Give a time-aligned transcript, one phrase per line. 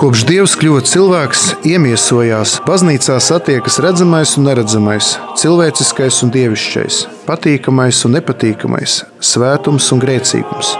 [0.00, 8.14] Kopš Dievs kļuva cilvēks, iemiesojās, baznīcā satiekas redzamais un neredzamais, cilvēciskais un dievišķais, patīkamais un
[8.16, 10.70] nepatīkamais, svētums un grēcīgums.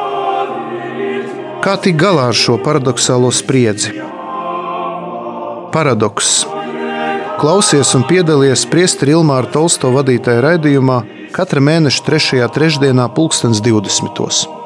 [1.61, 3.93] Kā tikt galā ar šo paradoxālo spriedzi?
[5.75, 6.31] Paradoks.
[7.43, 11.03] Klausies un piedalies Priesteri Ilmāra Tolsto vadītajā raidījumā
[11.37, 12.49] katra mēneša 3.
[12.57, 14.60] trešdienā, 2020.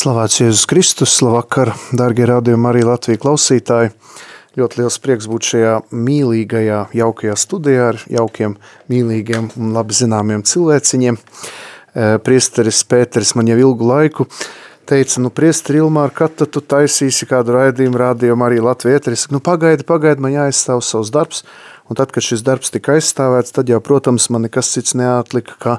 [0.00, 3.90] Slavēts Jēzus Kristus, labvakar, darbie radījumi, arī Latvijas klausītāji.
[4.56, 8.54] Ļoti liels prieks būt šajā mīlīgajā, jaukajā studijā ar jaukiem,
[8.88, 11.18] mīlīgiem un labi zināmiem cilvēciņiem.
[11.20, 14.28] Eh, priesteris Pēteris man jau ilgu laiku
[14.88, 20.24] teica, nu, priesteri Ilmār, kad tu taisīsi kādu raidījumu, rādījumu arī Latvijas nu, pagaidi, pagaidi,
[20.24, 21.44] man jāizstāv savs darbs.
[21.90, 25.76] Un tad, kad šis darbs tika aizstāvēts, tad jau, protams, man nekas cits neatlika, kā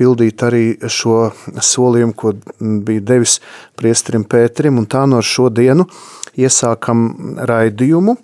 [0.00, 2.32] pildīt arī šo solījumu, ko
[2.86, 3.38] bija devis
[3.78, 5.84] priesterim Pēterim, un tā no šo dienu
[6.40, 7.04] iesākam
[7.50, 8.16] raidījumu,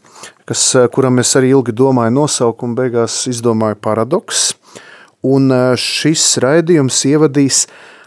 [0.48, 0.62] kas,
[0.94, 4.48] kuram es arī ilgi domāju nosaukumu, beigās izdomāju paradoks,
[5.26, 7.66] un šis raidījums ievadīs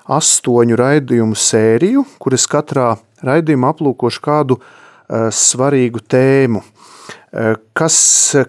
[0.10, 6.64] astoņu raidījumu sēriju, kuras katrā raidījumā aplūkošu kādu uh, svarīgu tēmu.
[6.64, 8.00] Uh, kas,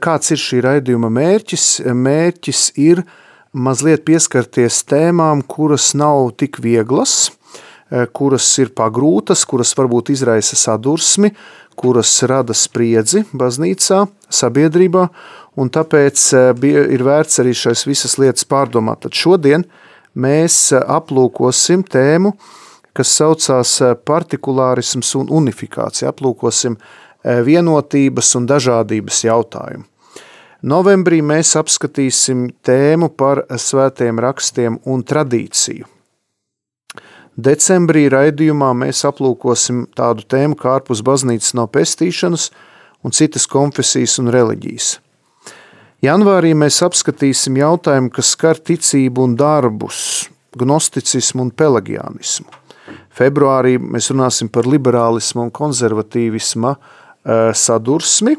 [0.01, 1.67] kāds ir šī raidījuma mērķis?
[1.93, 3.19] Mērķis ir uh,
[3.53, 7.31] mazliet pieskarties tēmām, kuras nav tik vieglas,
[7.91, 11.33] eh, kuras ir pagrūtas, kuras varbūt izraisa sadursmi,
[11.77, 15.09] kuras rada spriedzi baznīcā, sabiedrībā,
[15.57, 19.03] un tāpēc eh, ir vērts arī šais visas lietas pārdomāt.
[19.03, 19.65] Tad šodien
[20.15, 22.35] mēs eh, aplūkosim tēmu,
[22.95, 26.11] kas saucās partikulārisms un unifikācija.
[26.11, 26.75] Aplūkosim
[27.23, 29.90] vienotības un dažādības jautājumu.
[30.61, 35.87] Novembrī mēs apskatīsim tēmu par svētiem rakstiem un tradīciju.
[37.41, 42.51] Decembrī raidījumā mēs aplūkosim tādu tēmu kā ārpus baznīcas no pestīšanas
[43.01, 44.99] un citas konfesijas un reliģijas.
[46.05, 50.29] Janvārī mēs apskatīsim jautājumu, kas skar ticību un darbus,
[50.61, 52.49] gnosticismu un pelagianismu.
[53.17, 56.75] Februārī mēs runāsim par liberālismu un konservatīvismu
[57.27, 58.37] sadursmi,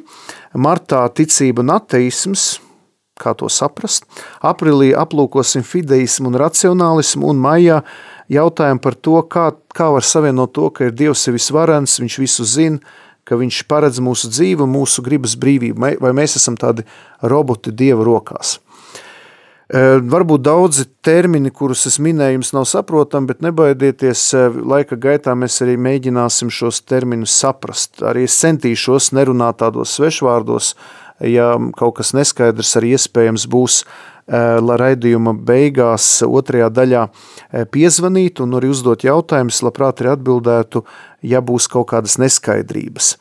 [0.57, 2.59] martā ticība un ateisms,
[3.21, 4.07] kā to saprast,
[4.41, 7.81] aprīlī aplūkosim fideismu un racionālismu, un maijā
[8.31, 12.47] jautājumu par to, kā, kā var savienot to, ka ir Dievs ir visvarens, viņš visu
[12.47, 12.81] zina,
[13.27, 16.87] ka viņš paredz mūsu dzīvi mūsu gribas brīvību, vai mēs esam tādi
[17.21, 18.57] roboti Dieva rokās.
[19.71, 24.23] Varbūt daudzi termini, kurus es minēju, jums nav saprotami, bet nebaidieties,
[24.67, 28.01] laika gaitā mēs arī mēģināsim šos terminus saprast.
[28.03, 30.73] Arī es centīšos nerunāt tādos svešvārdos,
[31.23, 33.85] ja kaut kas neskaidrs arī iespējams būs,
[34.27, 37.05] lai raidījuma beigās otrajā daļā
[37.71, 40.83] piezvanītu un arī uzdot jautājumus, labprāt arī atbildētu,
[41.31, 43.15] ja būs kaut kādas neskaidrības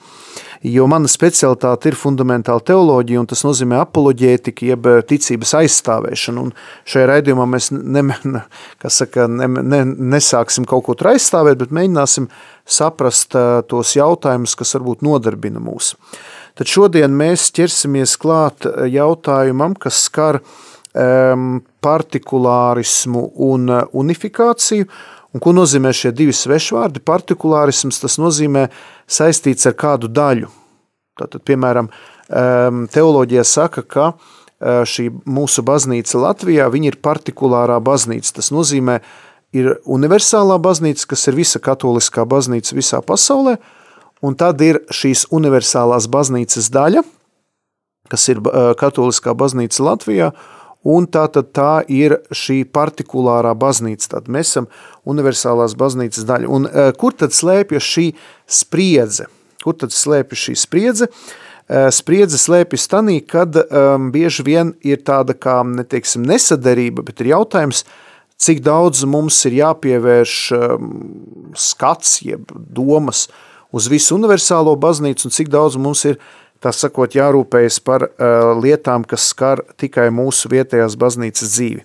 [0.63, 6.45] jo mana specialitāte ir fundamentāla teoloģija, un tas nozīmē apoloģētika, jeb eh, ticības aizstāvēšana.
[6.45, 6.53] Un
[6.91, 8.05] šajā raidījumā mēs ne,
[8.93, 9.83] saka, ne, ne,
[10.17, 12.29] nesāksim kaut ko tur aizstāvēt, bet mēģināsim
[12.69, 15.95] saprast eh, tos jautājumus, kas varbūt nodarbina mūs.
[16.59, 24.91] Tad šodien mēs ķersimies klāt eh, jautājumam, kas skar um, partikulārismu un unifikāciju,
[25.31, 27.03] Un ko nozīmē šie divi svešvārdi?
[27.07, 28.67] Partikulārisms tas nozīmē
[29.11, 30.51] saistīts ar kādu daļu.
[31.21, 31.91] Tātad, piemēram,
[32.91, 38.33] teoloģija saka, ka e, šī mūsu baznīca Latvijā ir partikulārā baznīca.
[38.39, 39.01] Tas nozīmē,
[39.53, 43.59] ir universālā baznīca, kas ir visa katoliskā baznīca visā pasaulē,
[44.23, 47.03] un tad ir šīs universālās baznīcas daļa,
[48.11, 50.33] kas ir e, katoliskā baznīca Latvijā,
[50.87, 54.17] un tā tad tā ir šī partikulārā baznīca.
[54.17, 54.71] Tad mēs esam
[55.09, 56.49] universālās baznīcas daļa.
[56.49, 58.07] Un uh, kur tad slēpjas šī
[58.49, 59.29] spriedze?
[59.65, 61.11] Kur tad slēpjas šī spriedze?
[61.71, 67.35] Uh, spriedze slēpjas tanī, kad um, bieži vien ir tāda kā, neteiksim, nesadarība, bet ir
[67.35, 67.85] jautājums,
[68.41, 70.91] cik daudz mums ir jāpievērš um,
[71.55, 73.29] skats, jeb domas
[73.71, 76.17] uz visu universālo baznīcu, un cik daudz mums ir
[76.61, 81.85] tā sakot, jārūpējas par uh, lietām, kas skar tikai mūsu vietējās baznīcas dzīvi.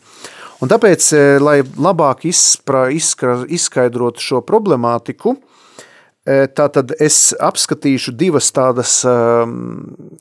[0.63, 8.51] Un tāpēc, uh, lai labāk izspra, izskra, izskaidrotu šo problemātiku, uh, tātad es apskatīšu divas
[8.55, 9.45] tādas uh,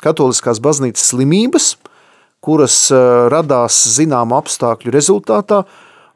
[0.04, 1.74] katoliskās baznīcas slimības,
[2.44, 2.76] kuras
[3.32, 5.62] radās zināmu apstākļu rezultātā,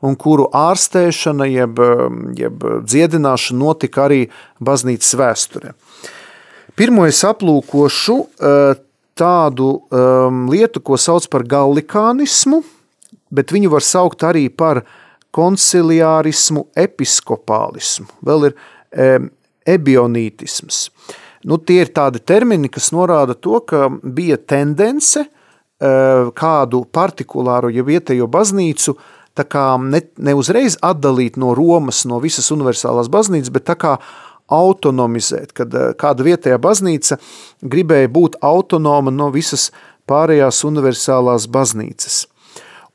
[0.05, 1.81] un kuru ārstēšana, jeb,
[2.37, 4.26] jeb dziedināšana notika arī
[4.61, 5.73] baznīcas vēsturē.
[6.78, 8.14] Pirmo es aplūkošu
[9.19, 12.60] tādu um, lietu, ko sauc par gallikānismu,
[13.34, 14.84] bet viņu var saukt arī par
[15.34, 18.06] konciliārismu, episkopālismu.
[18.22, 19.26] Vēl ir um,
[19.66, 20.78] ebionītisms.
[21.50, 27.82] Nu, tie ir tādi termini, kas norāda to, ka bija tendence uh, kādu partikulāru, ja
[27.90, 28.94] vietējo baznīcu,
[29.82, 33.98] ne, ne uzreiz atdalīt no Romas, no visas universālās baznīcas, bet tā kā
[34.49, 37.19] autonomizēt, kad eh, kāda vietējā baznīca
[37.61, 39.69] gribēja būt autonoma no visas
[40.09, 42.25] pārējās universālās baznīcas.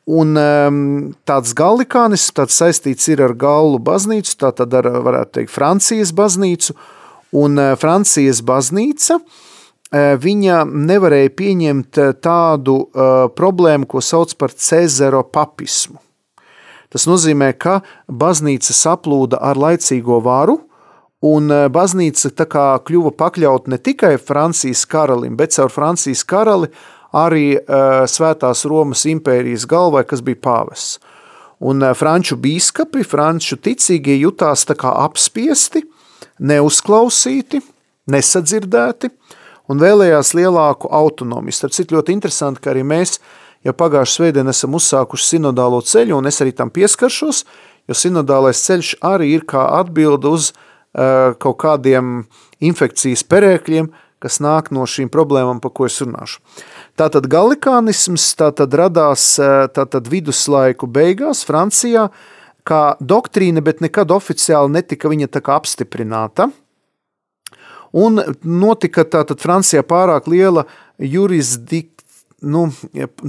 [0.09, 5.53] Un ehm, tāds gallikānis, tāds saistīts ir ar Gallu baznīcu, tā tad ar, varētu teikt,
[5.53, 6.75] Francijas baznīcu,
[7.39, 9.21] un eh, Francijas baznīca,
[9.93, 12.79] eh, viņa nevarēja pieņemt tādu
[13.37, 16.01] problēmu, ko sauc par Cezaro papismu.
[16.93, 20.59] Tas nozīmē, ka baznīca saplūda ar laicīgo varu,
[21.23, 26.67] Un eh, baznīca tā kā kļuva pakļaut ne tikai Francijas karalim, bet caur Francijas karali
[27.13, 30.95] arī uh, Svētās Romas impērijas galvai, kas bija pāvests.
[31.61, 35.83] Un uh, franču bīskapi, franču ticīgie jutās tā kā apspiesti,
[36.41, 37.61] neuzklausīti,
[38.09, 39.11] nesadzirdēti
[39.69, 41.53] un vēlējās lielāku autonomiju.
[41.53, 43.19] Starp citu ļoti interesanti, ka arī mēs
[43.61, 47.45] jau pagājušajā svētdien esam uzsākuši sinodālo ceļu, un es arī tam pieskaršos,
[47.85, 52.23] jo sinodālais ceļš arī ir kā atbilde uz Eh, kaut kādiem
[52.61, 53.87] infekcijas perēkļiem,
[54.23, 56.39] kas nāk no šīm problēmām, par ko es runāšu.
[56.99, 62.07] Tātad galikānisms tātad radās eh, tātad viduslaiku beigās Francijā
[62.67, 66.47] kā doktrīna, bet nekad oficiāli netika viņa tā kā apstiprināta.
[67.93, 70.63] Un notika tātad Francijā pārāk liela
[70.97, 71.91] jurisdikcija,
[72.43, 72.65] nu,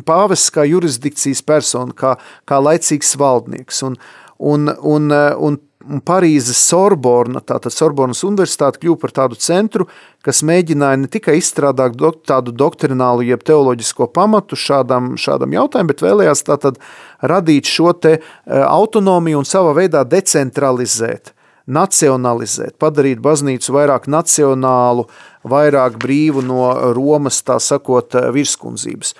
[0.06, 2.16] pāvests kā jurisdikcijas persona, kā,
[2.48, 3.82] kā laicīgs valdnieks.
[3.86, 3.98] Un,
[4.38, 5.58] un, un, un
[6.06, 9.86] Parīzes Sorbona, tātad Sorbonas universitāte kļuva par tādu centru,
[10.24, 16.04] kas mēģināja ne tikai izstrādāt do, tādu doktrinālu jeb teoloģisko pamatu šādam, šādam jautājumam, bet
[16.04, 16.80] vēlējās tātad
[17.22, 18.20] radīt šo te e,
[18.64, 21.34] autonomiju un savā veidā decentralizēt,
[21.66, 25.06] nacionalizēt, padarīt baznīcu vairāk nacionālu,
[25.48, 26.66] vairāk brīvu no
[26.96, 29.14] Romas, tā sakot, virskundzības.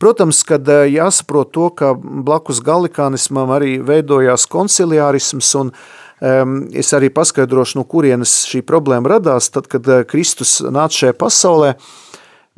[0.00, 5.82] Protams, kad e, jāsaprot to, ka blakus galikānismam arī veidojās konciliārisms un uh,
[6.20, 9.48] Es arī paskaidrošu, no kurienes šī problēma radās.
[9.54, 11.72] Tad, kad eh, Kristus nāca šajā pasaulē,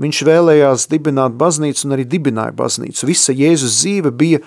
[0.03, 3.07] viņš vēlējās dibināt baznīcu un arī dibināja baznīcu.
[3.07, 4.43] Visa Jēzus dzīve bija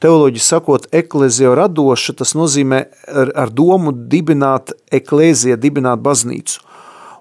[0.00, 6.60] teoloģiski sakot, eklezija radoša, tas nozīmē ar, ar domu dibināt ekleziju, dibināt baznīcu.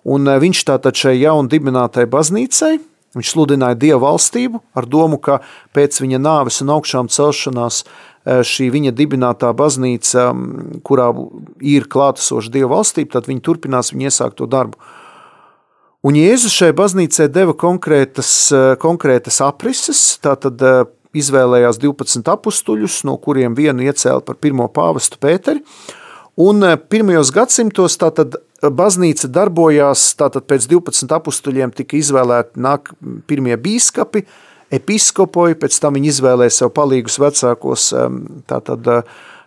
[0.10, 2.78] Un eh, viņš tātad šai jaun dibinātai baznīcai,
[3.18, 5.40] viņš sludināja Dievu valstību ar domu, ka
[5.74, 7.84] pēc viņa nāves un augšām celšanās
[8.30, 10.30] Eh, šī viņa dibinātā baznīca,
[10.84, 11.08] kurā
[11.64, 14.76] ir klātesoša Dieva valstība, tad viņi turpinās viņa iesākto darbu.
[16.04, 20.60] Un Jēzus šai baznīcai deva konkrētas, eh, konkrētas aprises, tātad
[21.18, 25.64] izvēlējās 12 apstuļus, no kuriem vienu iecēla par pirmo pāvestu Pēteri.
[26.40, 32.94] Un pirmajos gadsimtos tātad baznīca darbojās, tātad pēc 12 apstuļiem tika izvēlēti nāk
[33.28, 34.24] pirmie bīskapi,
[34.80, 37.90] episkopoju, pēc tam viņi izvēlēja sev palīgus vecākos
[38.48, 38.90] tātad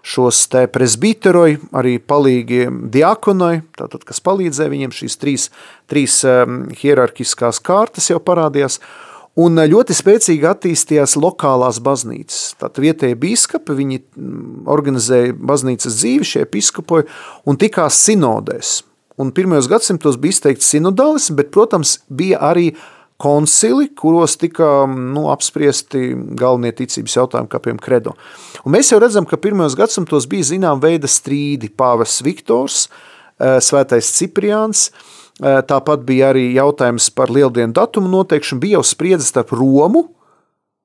[0.02, 5.46] šos te presbiteroju, arī palīgi diakonoju, tātad, kas palīdzēja viņiem šīs trīs,
[5.90, 6.18] trīs
[6.82, 8.80] hierarkiskās kārtas jau parādījās,
[9.40, 12.50] Un ļoti spēcīgi attīstījās lokālās baznīcas.
[12.60, 14.00] Tātad vietējie biskupi, viņi
[14.68, 17.06] organizēja baznīcas dzīvi, šie episkopoji,
[17.48, 18.82] un tikās sinodēs.
[19.20, 22.74] Un pirmajos gadsimtos bija izteikts sinodālisms, bet, protams, bija arī
[23.22, 28.16] koncili, kuros tika nu, apspriesti galvenie ticības jautājumi, kā piemēram kredo.
[28.66, 31.70] Un mēs jau redzam, ka pirmajos gadsimtos bija zinām veida strīdi.
[31.72, 32.88] Pāvests Viktors,
[33.38, 39.28] eh, Svētais Cipriāns, eh, tāpat bija arī jautājums par lieldienu datumu noteikšanu, bija jau spriedze
[39.28, 40.06] starp Romu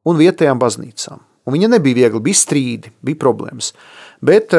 [0.08, 1.24] un vietējām baznīcām.
[1.48, 3.72] Un viņa nebija viegli, bija strīdi, bija problēmas.
[4.24, 4.52] Bet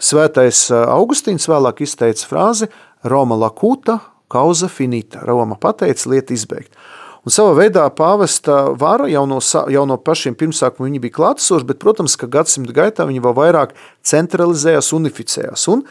[0.00, 2.70] Svētais Augustīns vēlāk izteica frāzi
[3.04, 3.98] Roma lakuta,
[4.30, 5.20] kauza finita.
[5.26, 6.78] Roma pateica, lieta izbeigta.
[7.20, 12.16] Un savā veidā pāvesta vara jau no, jau no pašiem pirmsākumiem bija klātesoši, bet, protams,
[12.16, 13.74] ka gadsimta gaitā viņi vēl vairāk
[14.08, 15.66] centralizējās, unificējās.
[15.74, 15.84] Un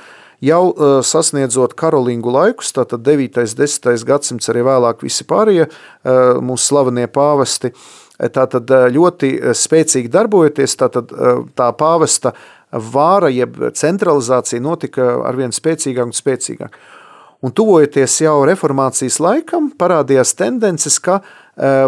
[0.46, 0.62] jau
[1.06, 3.42] sasniedzot karolīngu laikus, tātad 9.
[3.60, 4.06] 10.
[4.08, 5.68] gadsimts arī vēlāk visi pārējie
[6.44, 7.74] mūsu slavenie pāvesti,
[8.20, 11.12] tātad ļoti spēcīgi darbojoties, tātad
[11.56, 12.34] tā pāvesta
[12.72, 16.80] vāra jeb centralizācija notika arvien spēcīgāk un spēcīgāk.
[17.40, 21.22] Un tuvojoties jau reformācijas laikam, parādījās tendences, ka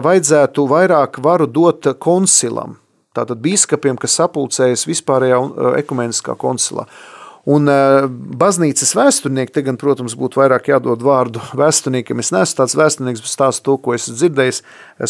[0.04, 2.78] vajadzētu vairāk varu dot koncilam.
[3.12, 5.40] tātad bīskapiem, kas sapulcējas vispārējā
[5.82, 6.86] ekumeniskā koncilā.
[7.50, 8.06] Un uh,
[8.38, 12.22] baznīcas vēsturnieki, te gan, protams, būtu vairāk jādod vārdu vēsturniekiem.
[12.22, 14.62] Es neesmu tāds vēsturnieks, bet stāstu to, ko esmu dzirdējis,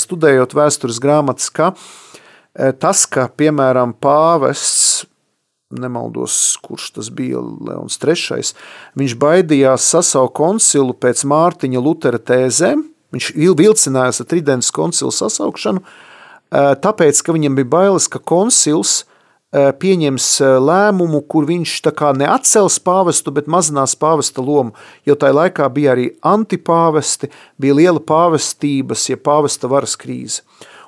[0.05, 5.03] studējot vēstures grāmatas, ka uh, tas, ka, piemēram, pāvests,
[5.71, 8.43] nemaldos, kurš tas bija Leons III,
[8.99, 12.83] viņš baidījās sasaukt koncilu pēc Mārtiņa Lutera tēzēm,
[13.15, 15.83] viņš vilcinājās ar Tridents koncilu sasaukšanu,
[16.83, 19.05] tāpēc, ka viņam bija bailes, ka koncils
[19.51, 21.81] pieņems eh, lēmumu, kur viņš
[22.15, 24.71] neatcels pāvestu, bet mazinās pāvesta lomu.
[25.05, 27.29] Jo tajā laikā bija arī antipāvesti,
[27.59, 30.41] bija liela pāvestības, ja pāvesta varas krīze.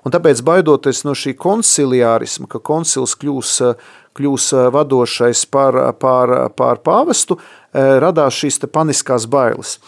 [0.03, 3.75] Un tāpēc, baidoties no šī konciliārisma, ka koncils kļūs, eh,
[4.15, 7.39] kļūs vadošais pār, pār, pār pāvestu,
[7.73, 9.79] radās šīs paniskās bailes.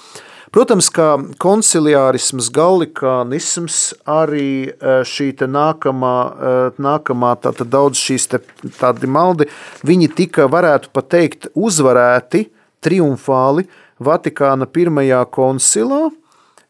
[0.56, 8.40] Protams, ka konciliārisms, gallikānisms, arī e, šī nākamā, e, nākamā tātad daudz šīs te,
[8.78, 9.50] tādi maldi,
[9.84, 12.46] viņi tika, varētu pat teikt, uzvarēti
[12.80, 13.66] triumfāli
[14.00, 16.06] Vatikāna pirmajā koncilā,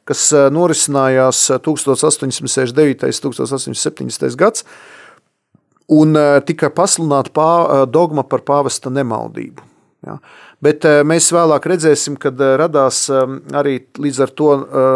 [0.10, 3.06] kas e, norisinājās 1869.
[3.06, 4.34] un 1870.
[4.42, 4.66] gads,
[5.94, 6.18] un
[6.50, 9.70] tika pasludināta dogma par pāvesta nemaldību.
[10.06, 10.18] Ja.
[10.64, 14.52] Bet eh, mēs vēlāk redzēsim, kad eh, radās eh, arī līdz ar to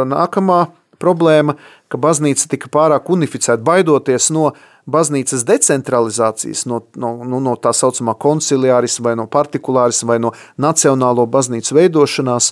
[0.10, 0.60] nākamā
[1.00, 1.56] problēma,
[1.92, 4.50] ka baznīca tika pārāk unificēta, baidoties no
[4.90, 10.34] baznīcas decentralizācijas, no, no, no, nu, no tā saucamā konciliārisma, vai no partikulārisma, vai no
[10.60, 12.52] nacionālo baznīcu veidošanās,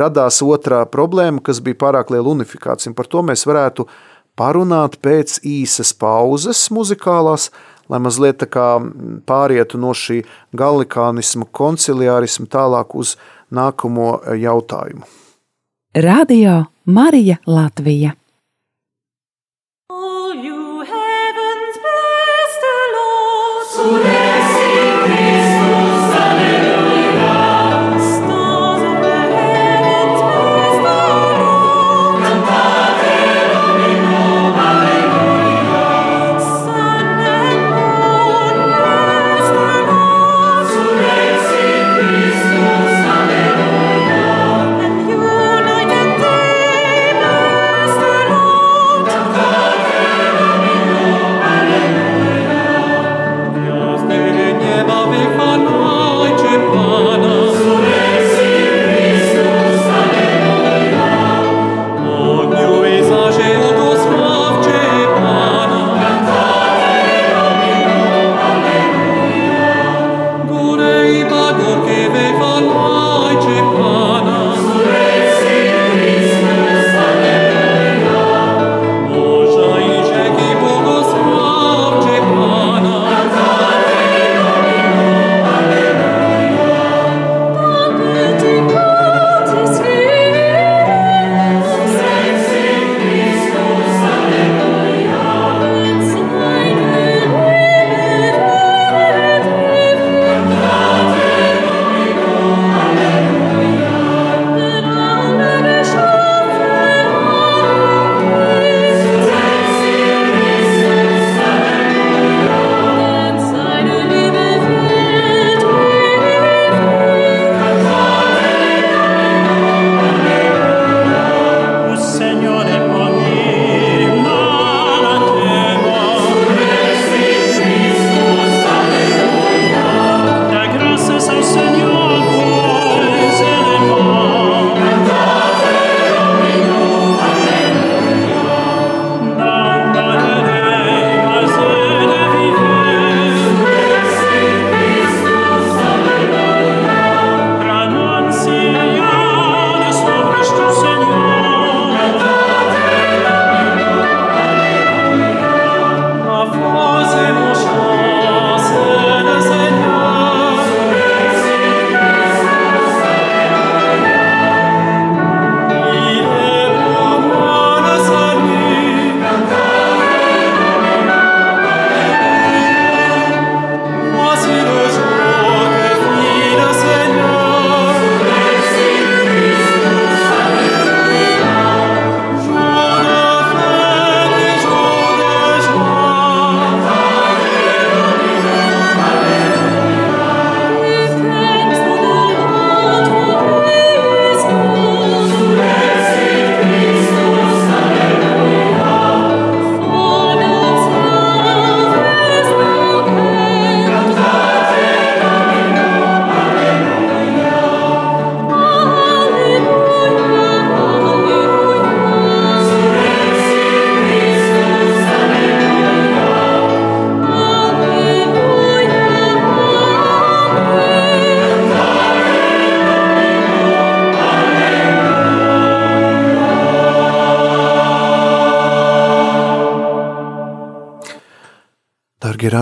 [0.00, 2.94] radās otrā problēma, kas bija pārāk liela unifikācija.
[2.96, 3.88] Par to mēs varētu
[4.38, 7.50] parunāt pēc īsas pauzes muzikālās,
[7.88, 8.44] lai mazliet
[9.26, 10.22] pārietu no šī
[10.56, 13.16] galikānisma, konciliārisma tālāk uz
[13.50, 15.06] nākamo e, jautājumu.
[15.96, 18.14] Radio Marija Latvija.
[23.76, 24.15] Surrey.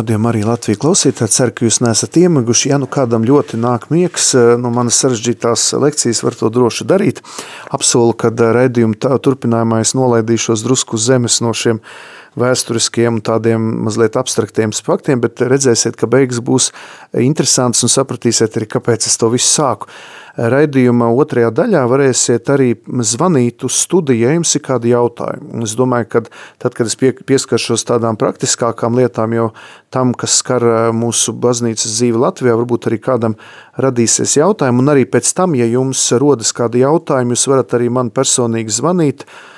[0.05, 2.69] Dārgie radījumi arī Latvijas klausītāji, ceru, ka jūs neesat iemeguši.
[2.69, 7.23] Ja nu kādam ļoti nāk miegs, no manas sarežģītās lekcijas var to droši darīt.
[7.73, 11.81] Apsolu, ka raidījuma turpinājumā es nolaidīšos drusku zemes no šiem
[12.37, 16.73] vēsturiskiem un tādiem mazliet abstraktiem faktiem, bet redzēsiet, ka beigas būs
[17.17, 19.89] interesants un sapratīsiet arī, kāpēc es to visu sāku
[20.37, 22.73] raidījuma otrajā daļā varēsiet arī
[23.07, 25.53] zvanīt uz studiju, ja jums ir kādi jautājumi.
[25.55, 29.49] Un es domāju, ka tad, kad es pie, pieskaršos tādām praktiskākām lietām, jau
[29.95, 33.39] tam, kas skar mūsu baznīcas dzīvi Latvijā, varbūt arī kādam
[33.81, 38.11] radīsies jautājumi, un arī pēc tam, ja jums rodas kādi jautājumi, jūs varat arī man
[38.15, 39.54] personīgi zvanīt, Eh,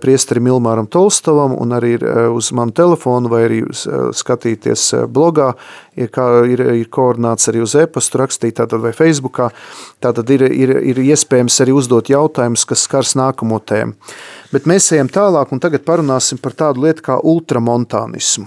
[0.00, 5.54] priesterim Ilmāram Tolstovam un arī eh, uz manu telefonu vai arī eh, skatīties blogā,
[5.96, 6.10] ir,
[6.52, 9.48] ir, ir koordināts arī uz e-pastu rakstīt tātad vai Facebookā,
[10.04, 13.96] tātad ir, ir, ir iespējams arī uzdot jautājumus, kas skars nākamo tēmu.
[14.52, 18.44] Bet mēs ejam tālāk un tagad parunāsim par tādu lietu kā ultramontānismu.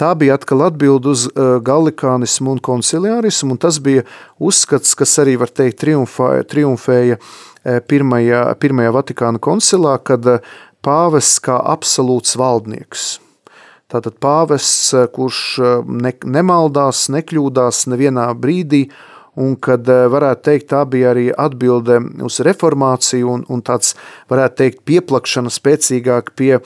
[0.00, 4.02] Tā bija atkal atbild uz galikānismu un konciliārismu, un tas bija
[4.40, 10.40] uzskats, kas arī, var teikt, triumfēja, triumfēja Eh, pirmajā, pirmajā Vatikāna koncilā, kad eh,
[10.84, 13.06] pāvests kā absolūts valdnieks.
[13.92, 15.42] Tātad pāvests, eh, kurš
[15.86, 18.86] ne, nemaldās, nekļūdās nevienā brīdī,
[19.40, 23.94] un kad varētu teikt, tā bija arī atbilde uz reformāciju un, un tāds,
[24.32, 26.58] varētu teikt, pieplakšana spēcīgāk pie,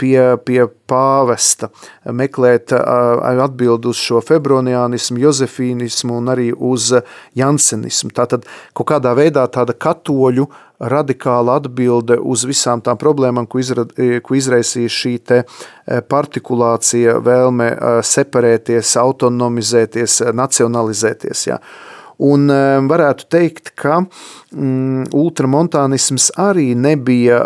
[0.00, 0.60] pie, pie
[0.90, 1.70] pāvesta,
[2.10, 6.90] meklēt atbildi uz šo febronianismu, jozefīnismu un arī uz
[7.38, 8.10] jansenismu.
[8.16, 10.48] Tātad kaut kādā veidā tāda katoļu
[10.84, 15.14] radikāla atbilde uz visām tām problēmām, ko, izra, ko izraisīja šī
[16.10, 17.70] partikulācija, vēlme
[18.04, 21.46] separēties, autonomizēties, nacionalizēties.
[21.52, 21.60] Jā.
[22.22, 22.46] Un
[22.86, 27.40] varētu teikt, ka mm, ultramontānisms arī nebija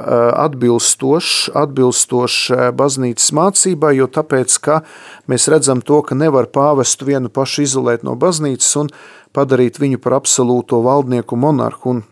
[0.44, 2.36] atbilstošs atbilstoš
[2.76, 4.82] baznīcas mācībai, jo tāpēc, ka
[5.30, 8.92] mēs redzam to, ka nevar pāvestu vienu pašu izolēt no baznīcas un
[9.32, 11.96] padarīt viņu par absolūto valdnieku monarhu.
[11.96, 12.04] Un,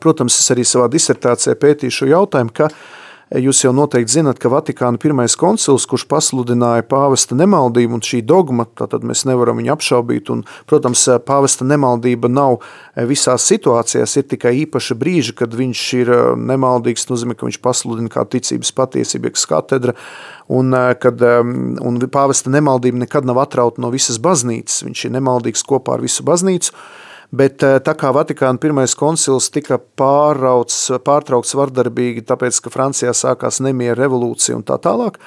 [0.00, 2.70] protams, es arī savā disertācijā pētīju šo jautājumu, ka
[3.30, 8.64] Jūs jau noteikti zinat, ka Vatikāna pirmais koncils, kurš pasludināja pāvesta nemaldību, un šī dogma,
[8.74, 12.56] tad mēs nevaram viņu apšaubīt, un, protams, pāvesta nemaldība nav
[13.06, 16.10] visās situācijās, ir tikai īpaša brīža, kad viņš ir
[16.42, 19.94] nemaldīgs, nozīmē, ka viņš pasludina kā ticības patiesība, eks katedra,
[20.50, 26.00] un, kad, un pāvesta nemaldība nekad nav atrauta no visas baznīcas, viņš ir nemaldīgs kopā
[26.00, 26.74] ar visu baznīcu,
[27.30, 33.60] Bet eh, tā kā Vatikāna pirmais koncils tika pārrauts, pārtraukts vardarbīgi, tāpēc, ka Francijā sākās
[33.62, 35.20] nemiera revolūcija un tā tālāk,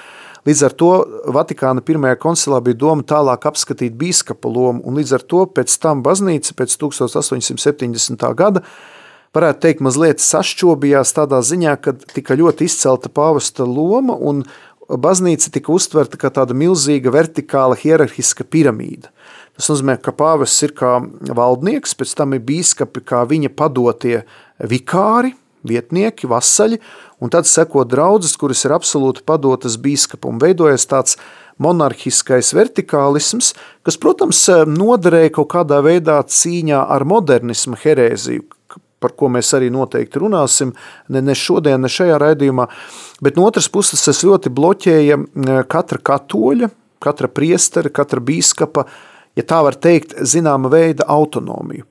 [0.44, 0.90] līdz ar to
[1.36, 6.04] Vatikāna pirmajā koncilā bija doma tālāk apskatīt bīskapa lomu, un līdz ar to pēc tam
[6.04, 8.28] baznīca pēc 1870.
[8.36, 8.66] gada
[9.34, 14.44] varētu teikt, mazliet sašķobījās tādā ziņā, ka tika ļoti izcelta pāvesta loma un
[14.90, 19.10] baznīca tika uztverta kā tāda milzīga vertikāla hierarhiska piramīda.
[19.54, 20.96] Tas nozīmē, ka pāvests ir kā
[21.38, 24.24] valdnieks, pēc tam ir bīskapi kā viņa padotie
[24.58, 26.80] vikāri, vietnieki, vasaļi,
[27.24, 30.42] un tad seko draudzes, kuras ir absolūti padotas bīskapam.
[30.42, 31.20] Veidojas tāds
[31.62, 33.54] monarhiskais vertikālisms,
[33.86, 38.48] kas, protams, noderēja kaut kādā veidā cīņā ar modernismu herēziju,
[39.04, 40.74] par ko mēs arī noteikti runāsim,
[41.12, 42.68] ne, ne šodien, ne šajā raidījumā,
[43.24, 45.20] bet no otras puses tas ļoti bloķēja
[45.70, 46.72] katra katoļa,
[47.04, 48.88] katra priestera, katra bīskapa
[49.38, 51.86] ja tā var teikt, zināma veida autonomiju.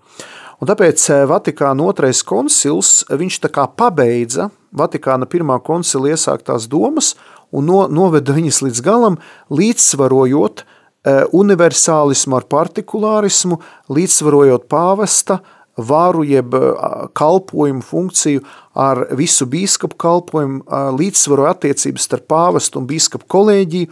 [0.63, 7.17] Un tāpēc eh, Vatikāna otrais koncils, viņš tā kā pabeidza Vatikāna pirmā koncila iesāktās domas
[7.51, 9.19] un no, noveda viņas līdz galam,
[9.51, 13.59] līdzsvarojot eh, universālismu ar partikulārismu,
[13.91, 15.41] līdzsvarojot pāvesta
[15.75, 16.71] varu jeb eh,
[17.19, 18.47] kalpojumu funkciju
[18.79, 20.63] ar visu bīskapu kalpojumu,
[20.97, 23.91] līdzsvaroja attiecības starp pāvestu un bīskapu kolēģiju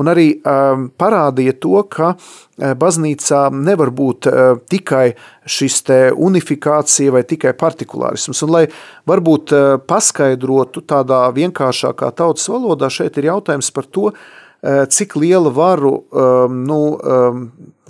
[0.00, 5.12] un arī um, parādīja to, ka uh, baznīcā nevar būt uh, tikai
[5.48, 8.44] šis te unifikācija vai tikai partikulārisms.
[8.46, 8.64] Un, lai
[9.08, 14.12] varbūt uh, paskaidrotu tādā vienkāršākā tautas valodā, šeit ir jautājums par to,
[14.62, 17.40] cik liela varu um, nu, um,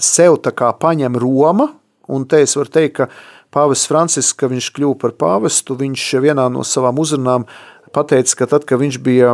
[0.01, 1.67] sev tā kā paņem Roma,
[2.09, 3.11] un te es varu teikt, ka
[3.53, 8.49] Pāvests Francisks, ka viņš kļuva par pāvestu, viņš vienā no savām uzrunām uh, pateica, ka
[8.55, 9.33] tad, kad viņš bija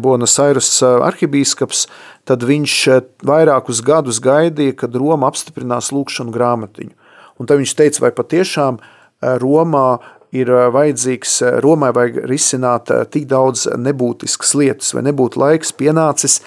[0.00, 1.86] Buenos Aires arhibīskaps,
[2.28, 2.76] tad viņš
[3.26, 6.96] vairākus gadus gaidīja, kad Roma apstiprinās lūkšanu grāmatiņu.
[7.40, 8.80] Un tad viņš teica, vai patiešām
[9.40, 10.00] Romā
[10.36, 16.40] ir vajadzīgs, Romai vajag risināt tik daudz nebūtiskas lietas, vai nebūtu laiks pienācis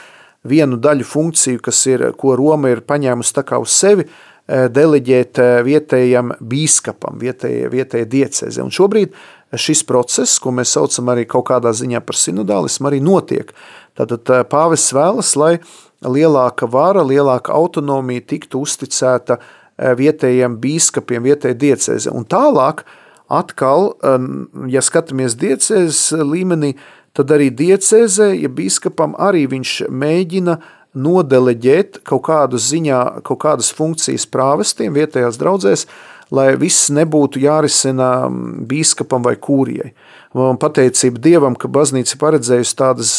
[0.48, 4.08] vienu daļu funkciju, kas ir, ko Roma ir paņēmusi tā kā uz sevi,
[4.48, 8.60] deleģēt vietējam bīskapam, vietējai, vietējai diecēzi.
[8.64, 9.14] Un šobrīd
[9.60, 13.52] šis process, ko mēs saucam arī kaut kādā ziņā par sinodālismu, arī notiek.
[13.98, 15.58] Tātad pāvests vēlas, lai
[16.04, 19.38] lielāka vara, lielāka autonomija tiktu uzticēta
[19.78, 22.14] vietējiem bīskapiem, vietējai diecēze.
[22.14, 22.84] Un tālāk,
[23.34, 23.94] atkal,
[24.70, 26.74] ja skatāmies diecēzes līmenī,
[27.14, 30.58] tad arī diecēzē, ja bīskapam arī viņš mēģina
[30.94, 35.88] nodeleģēt kaut kādu ziņā, kaut kādas funkcijas prāvestiem vietējās draudzēs,
[36.34, 39.94] lai viss nebūtu jārisina bīskapam vai kūrijai.
[40.34, 43.12] Un pateicība Dievam, ka baznīca paredzējusi tādas,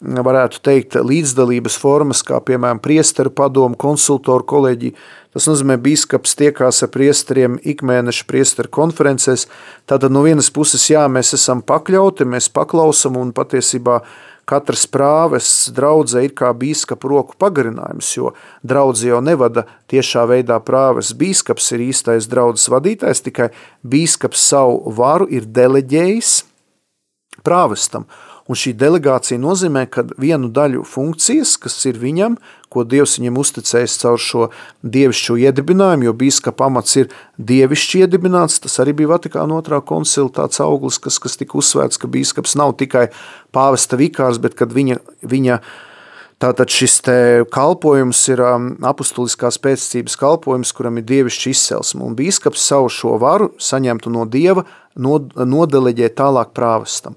[0.00, 4.92] varētu teikt, līdzdalības formas, kā piemēram priesteru padomu, konsultoru kolēģi.
[5.34, 9.48] Tas nozīmē, ka biskups tiekās ar priesteriem ikmēneša priesteru konferencēs.
[9.88, 14.02] Tātad no vienas puses, jā, mēs esam pakļauti, mēs paklausam un patiesībā
[14.46, 18.32] katrs prāvests draudzē ir kā bīskapa roku pagarinājums, jo
[18.62, 21.12] draudzi jau nevada tiešā veidā prāves.
[21.18, 23.50] Bīskaps ir īstais draudzes vadītājs, tikai
[23.82, 26.38] bīskaps savu varu ir deleģējis
[27.46, 28.06] prāvestam.
[28.46, 32.36] Un šī delegācija nozīmē, ka vienu daļu funkcijas, kas ir viņam,
[32.70, 34.44] ko Dievs viņam uzticējis caur šo
[34.86, 37.10] dievišķo iedibinājumu, jo bīskapa amats ir
[37.42, 42.10] dievišķi iedibināts, tas arī bija Vatikāna otrā koncila tāds auglis, kas, kas tika uzsvērts, ka
[42.10, 43.08] bīskaps nav tikai
[43.54, 45.60] pāvesta vikārs, bet kad viņa, viņa
[46.36, 46.98] Tātad šis
[47.48, 53.54] kalpojums ir um, apustuliskās pēctības kalpojums, kuram ir dievišķa izcelsme, un bīskaps savu šo varu
[53.56, 54.66] saņemtu no dieva
[55.00, 57.16] nodeleģē tālāk prāvestam.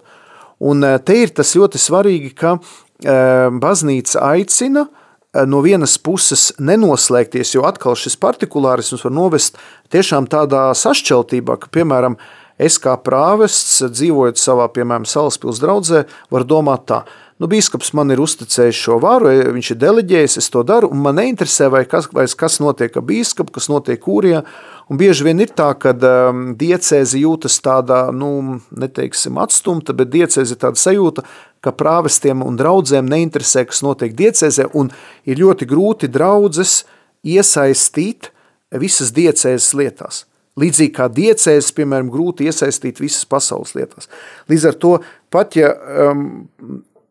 [0.60, 6.50] Un eh, te ir tas ļoti svarīgi, ka eh, baznīca aicina eh, no vienas puses
[6.60, 9.60] nenoslēgties, jo atkal šis partikulārisms var novest
[9.94, 12.20] tiešām tādā sašķeltībā, ka, piemēram,
[12.60, 17.06] es kā prāvests, dzīvojot savā, piemēram, salaspils draudzē, var domāt tā,
[17.40, 21.16] nu, bīskaps man ir uzticējis šo varu, viņš ir deleģējis, es to daru, un man
[21.22, 24.44] neinteresē, vai kas, vai kas notiek ar bīskapu, kas notiek kūrijā,
[24.90, 30.56] Un bieži vien ir tā, ka um, diecēzi jūtas tādā, nu, neteiksim, atstumta, bet diecēzi
[30.56, 31.26] ir tāda sajūta,
[31.62, 34.90] ka prāvestiem un draudzēm neinteresē, kas notiek diecēzē, un
[35.30, 36.82] ir ļoti grūti draudzes
[37.22, 38.32] iesaistīt
[38.82, 40.24] visas diecēzes lietās.
[40.60, 44.10] Līdzīgi kā diecēzes, piemēram, grūti iesaistīt visas pasaules lietās.
[44.50, 44.96] Līdz ar to,
[45.32, 45.70] pat ja
[46.10, 46.26] um,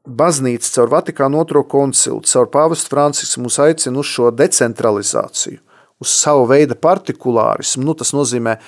[0.02, 5.60] baznīca caur Vatikānu otro koncilu, caur pāvestu Francisku mūs aicina uz šo decentralizāciju,
[6.00, 7.86] uz savu veidu partikulārismu.
[7.88, 8.60] Nu, tas nozīmē e,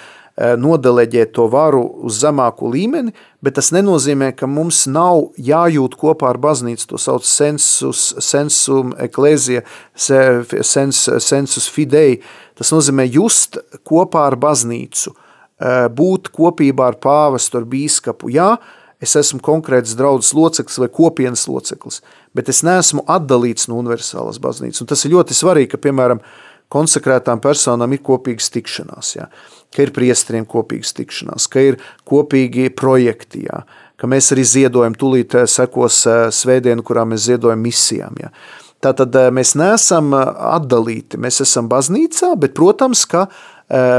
[0.59, 3.15] nodeleģēt to varu uz zemāku līmeni,
[3.45, 6.89] bet tas nenozīmē, ka mums nav jājūt kopā ar baznīcu.
[6.91, 9.63] To sauc sensus, sensum ecclesia,
[9.95, 12.19] sens, sensus fidei.
[12.59, 18.35] Tas nozīmē just kopā ar baznīcu, e, būt kopībā ar pāvestu, ar bīskapu.
[18.35, 18.57] Jā,
[19.01, 22.03] es esmu konkrēts draudzes loceklis vai kopienas loceklis,
[22.37, 24.83] bet es neesmu atdalīts no universālas baznīcas.
[24.83, 26.21] Un tas ir ļoti svarīgi, ka, piemēram,
[26.71, 29.29] konsekrētām personām ir kopīgas tikšanās, jā,
[29.75, 31.79] ka ir priesteriem kopīgas tikšanās, ka ir
[32.09, 33.65] kopīgi projekti, jā,
[34.01, 38.19] ka mēs arī ziedojam, tūlīt eh, sekos eh, svētdienu, kurā mēs ziedojam misijām.
[38.23, 38.33] Jā.
[38.81, 43.29] Tātad eh, mēs neesam atdalīti, mēs esam baznīcā, bet, protams, ka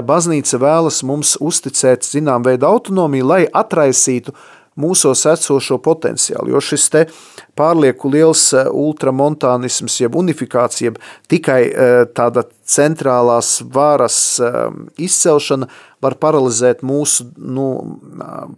[0.03, 4.33] baznīca vēlas mums uzticēt zinām veidu autonomiju, lai atraisītu
[4.81, 7.05] mūsos esošo potenciālu, jo šis te
[7.57, 10.99] pārlieku liels eh, ultramontānisms, jeb unifikācija, jeb
[11.31, 14.61] tikai eh, tāda centrālās varas eh,
[15.07, 15.69] izcelšana
[16.01, 17.67] var paralizēt mūsu nu,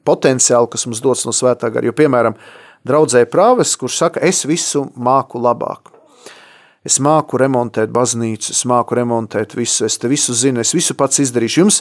[0.08, 1.90] potenciālu, kas mums dots no svētā gara.
[1.90, 2.38] Jo, piemēram,
[2.88, 5.93] draudzēja prāves, kurš saka, es visu māku labāk.
[6.84, 11.22] Es māku remontēt baznīcu, es māku remontēt visu, es te visu zinu, es visu pats
[11.24, 11.62] izdarīšu.
[11.62, 11.78] Jums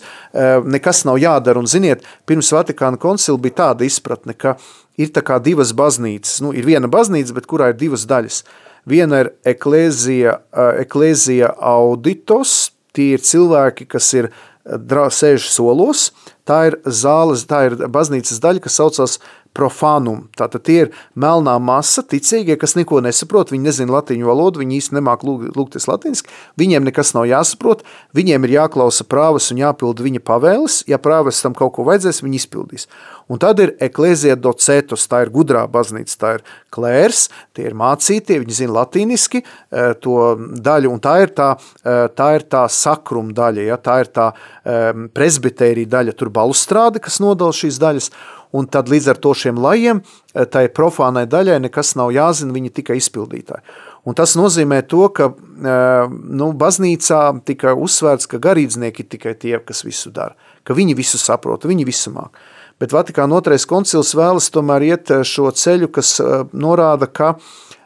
[0.71, 4.55] nekas nav jādara, un ziniet, pirms Vatikāna koncila bija tāda izpratne, ka
[4.95, 6.39] ir tā kā divas baznīcas.
[6.45, 8.45] Nu, ir viena baznīca, bet kurā ir divas daļas.
[8.87, 10.37] Viena ir eklēzija,
[10.85, 14.31] eklēzija auditos, tie ir cilvēki, kas ir
[14.63, 16.13] sēž solos,
[16.47, 19.19] tā ir zāles, tā ir baznīcas daļa, kas saucās
[19.57, 20.27] profānum.
[20.39, 24.99] Tātad tie ir melnā masa, ticīgie, kas neko nesaprot, viņi nezina latīņu valodu, viņi īsti
[24.99, 27.85] nemāk lūgties latīniski, viņiem nekas nav jāsaprot,
[28.17, 32.41] viņiem ir jāklausa prāvas un jāpilda viņa pavēles, ja prāvas tam kaut ko vajadzēs, viņi
[32.41, 32.89] izpildīs.
[33.33, 38.41] Un tad ir eklēzija docetus, tā ir gudrā baznīca, tā ir klērs, tie ir mācītie,
[38.43, 40.35] viņi zina latīniski eh, to
[40.65, 41.53] daļu, un tā ir tā,
[41.85, 43.79] eh, tā, ir tā sakrum daļa, ja?
[43.83, 48.11] tā ir tā um, presbitērija daļa, tur balustrāde, kas nodala šīs daļas,
[48.53, 50.03] un tad līdz ar to šiem lajiem,
[50.35, 53.65] eh, tai profānai daļai nekas nav jāzina, viņi tikai izpildītāji.
[54.05, 59.85] Un tas nozīmē to, ka eh, nu, baznīcā tika uzsvērts, ka garīdznieki tikai tie, kas
[59.85, 62.37] visu dara, ka viņi visu saprot, viņi visu māk.
[62.81, 66.21] Bet Vatikāna otrais koncils vēlas tomēr iet eh, šo ceļu, kas
[66.53, 67.37] norāda, ka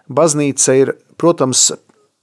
[0.08, 1.70] baznīca ir, protams,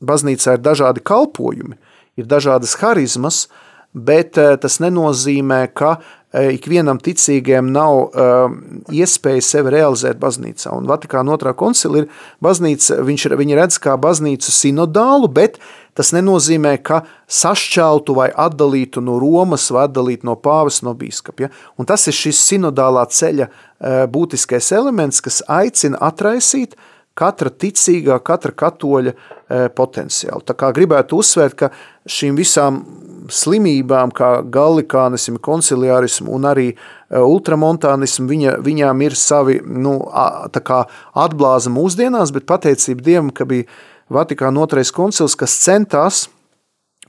[0.04, 1.78] baznīcā ir dažādi kalpojumi,
[2.20, 3.48] ir dažādas harizmas,
[3.94, 5.98] bet tas nenozīmē, ka
[6.34, 8.54] ikvienam ticīgajam nav uh,
[8.90, 10.72] iespēja sevi realizēt baznīcā.
[10.74, 12.08] Un Vatikāna otrā koncila ir
[12.44, 15.60] baznīca, viņš, viņi redz kā baznīcu sinodālu, bet
[15.94, 21.46] tas nenozīmē, ka sašķeltu vai atdalītu no Romas vai atdalītu no pāves, no bīskapa.
[21.46, 21.52] Ja?
[21.78, 26.74] Un tas ir šis sinodālā ceļa uh, būtiskais elements, kas aicina atraisīt
[27.18, 30.42] katra ticīgā, katra katoļa uh, potenciālu.
[30.48, 31.72] Tā kā gribētu uzsvērt, ka
[32.10, 32.84] šīm visām
[33.32, 36.76] slimībām, kā gallikānismu, konciliārismu un arī e,
[37.20, 43.70] ultramontānismu, viņa, viņām ir savi nu, atblāza mūsdienās, bet pateicība Dievam, ka bija
[44.14, 46.26] Vatikāna otrais koncils, kas centās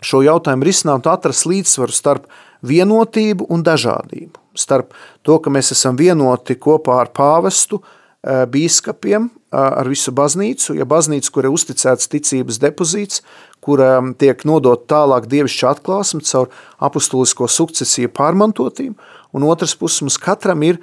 [0.05, 2.29] šo jautājumu risināt un atrast līdzsvaru starp
[2.64, 4.40] vienotību un dažādību.
[4.55, 4.95] Starp
[5.27, 11.31] to, ka mēs esam vienoti kopā ar pāvestu, e, bīskapiem, ar visu baznīcu, ja baznīca,
[11.33, 13.23] kur ir uzticēts ticības depozīts,
[13.64, 16.51] kura tiek nodot tālāk dievišķa atklāsme caur
[16.85, 18.97] apustulisko sukcesiju pārmantotību,
[19.35, 20.81] un otrs puses mums katram ir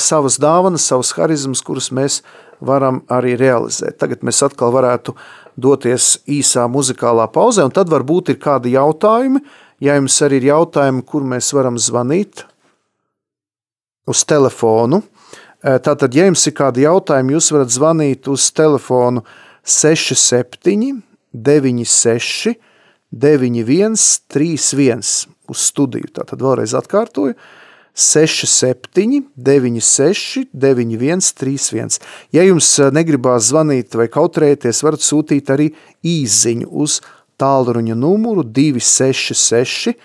[0.00, 2.20] savas dāvanas, savas harizmas, kuras mēs
[2.60, 3.98] varam arī realizēt.
[4.02, 5.14] Tagad mēs atkal varētu
[5.58, 9.42] doties īsā muzikālā pauzē, un tad varbūt ir kādi jautājumi,
[9.84, 12.44] ja jums arī ir jautājumi, kur mēs varam zvanīt
[14.08, 15.02] uz telefonu,
[15.58, 19.24] Tātad, ja jums ir kādi jautājumi, jūs varat zvanīt uz telefonu
[19.66, 21.02] 67
[21.34, 22.54] 96
[23.10, 23.96] 91
[24.30, 25.02] 31
[25.50, 26.12] uz studiju.
[26.14, 27.34] Tātad vēlreiz atkārtoju
[27.98, 31.98] 67 96 91 31.
[32.30, 35.72] Ja jums negribās zvanīt vai kautrēties, varat sūtīt arī
[36.06, 37.00] īziņu uz
[37.42, 39.96] tālruņa numuru 266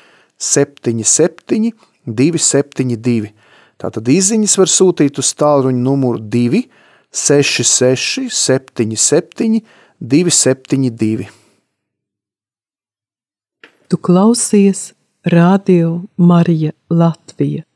[0.42, 1.72] 77
[2.10, 3.43] 272.
[3.84, 6.64] Tātad izziņas var sūtīt uz tālruņa numuru 2
[7.12, 9.60] 66 77
[10.00, 11.28] 272.
[13.92, 14.94] Tu klausies
[15.28, 17.68] Radio Marija Latvija.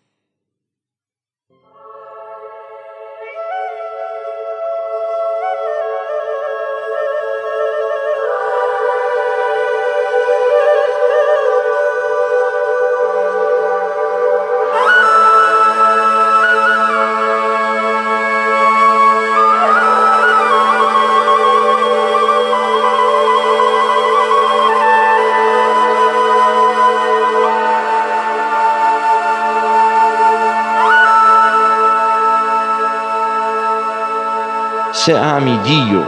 [35.07, 36.03] Se ami Dio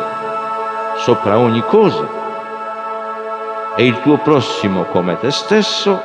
[0.97, 2.05] sopra ogni cosa
[3.77, 6.03] e il tuo prossimo come te stesso,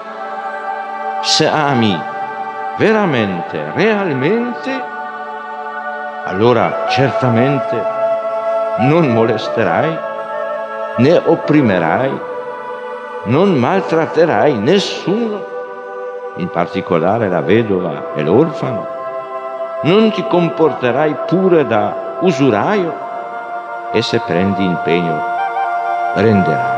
[1.20, 2.00] se ami
[2.78, 4.80] veramente, realmente,
[6.26, 7.84] allora certamente
[8.78, 9.98] non molesterai,
[10.98, 12.20] né opprimerai,
[13.24, 15.44] non maltratterai nessuno,
[16.36, 18.86] in particolare la vedova e l'orfano,
[19.82, 22.94] non ti comporterai pure da usuraio
[23.92, 25.20] e se prendi impegno
[26.16, 26.73] renderai.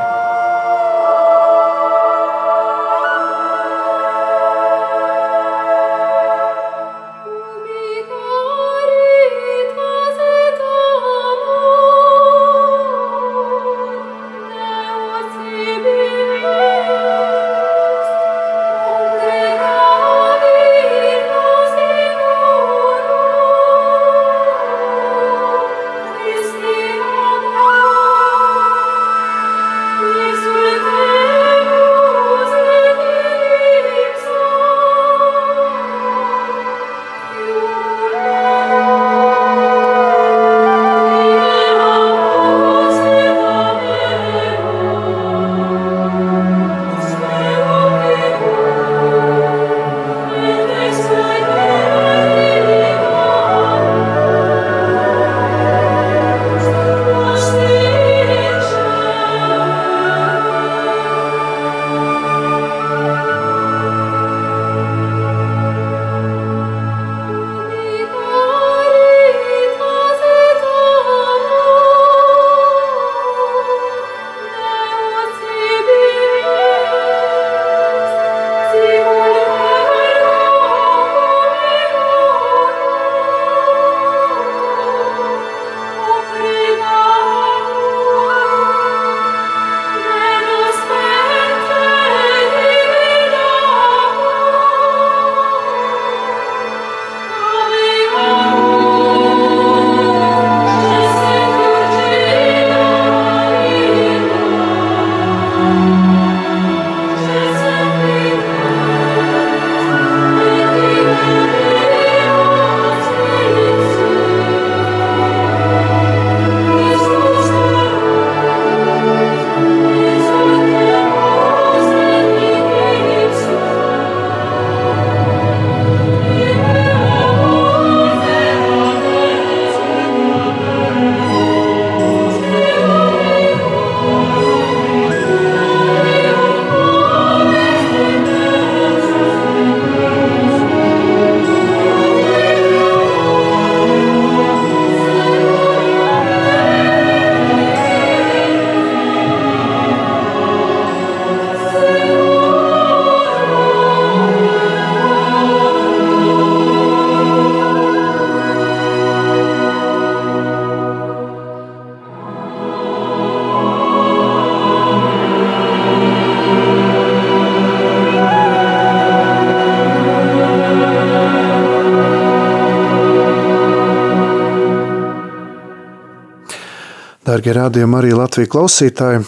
[177.36, 179.18] Darbie rādījumi, arī Latvijas klausītāji,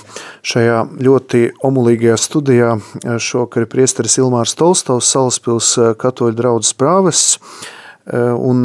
[0.48, 2.70] šajā ļoti omulīgajā studijā
[3.04, 7.36] šovakar ir priesteris Ilmārs Tolstovs, Salaspils katoļu draudzes prāvests.
[8.08, 8.64] Un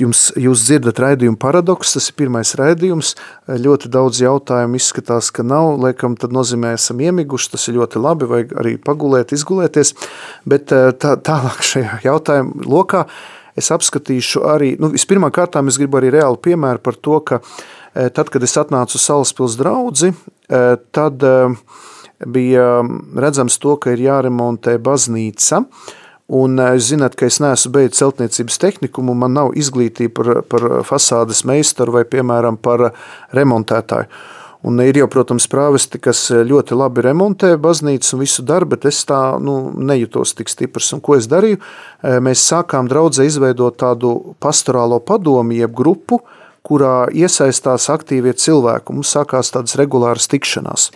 [0.00, 3.12] jums, jūs dzirdat raidījumu paradoks, tas ir pirmais raidījums.
[3.60, 8.32] Ļoti daudz jautājumu izskatās, ka nav, laikam tad nozīmē esam iemiguši, tas ir ļoti labi,
[8.32, 9.92] vajag arī pagulēt, izgulēties.
[10.48, 13.10] Bet tā, tālāk šajā jautājumu lokā
[13.58, 18.08] es apskatīšu arī, nu, vispirmā kārtā es gribu arī reāli piemēru par to, ka e,
[18.08, 21.36] tad, kad es atnācu Salaspils draudzi, e, tad e,
[22.26, 22.82] bija
[23.18, 25.64] redzams to, ka ir jāremontē baznīca,
[26.28, 31.40] Un jūs zināt, ka es neesmu beidzis celtniecības tehnikumu, man nav izglītība par, par fasādes
[31.48, 32.90] meistaru vai, piemēram, par
[33.32, 34.10] remontētāju.
[34.66, 39.04] Un ir jau, protams, prāvesti, kas ļoti labi remontē baznīcu un visu darbu, bet es
[39.06, 40.90] tā nu, nejūtos tik stiprs.
[40.96, 41.60] Un ko es darīju?
[42.02, 46.18] E, mēs sākām draudzē izveidot tādu pastorālo padomu, jeb grupu,
[46.66, 48.96] kurā iesaistās aktīvie cilvēki.
[48.96, 50.88] Mums sākās tādas regulāras tikšanās.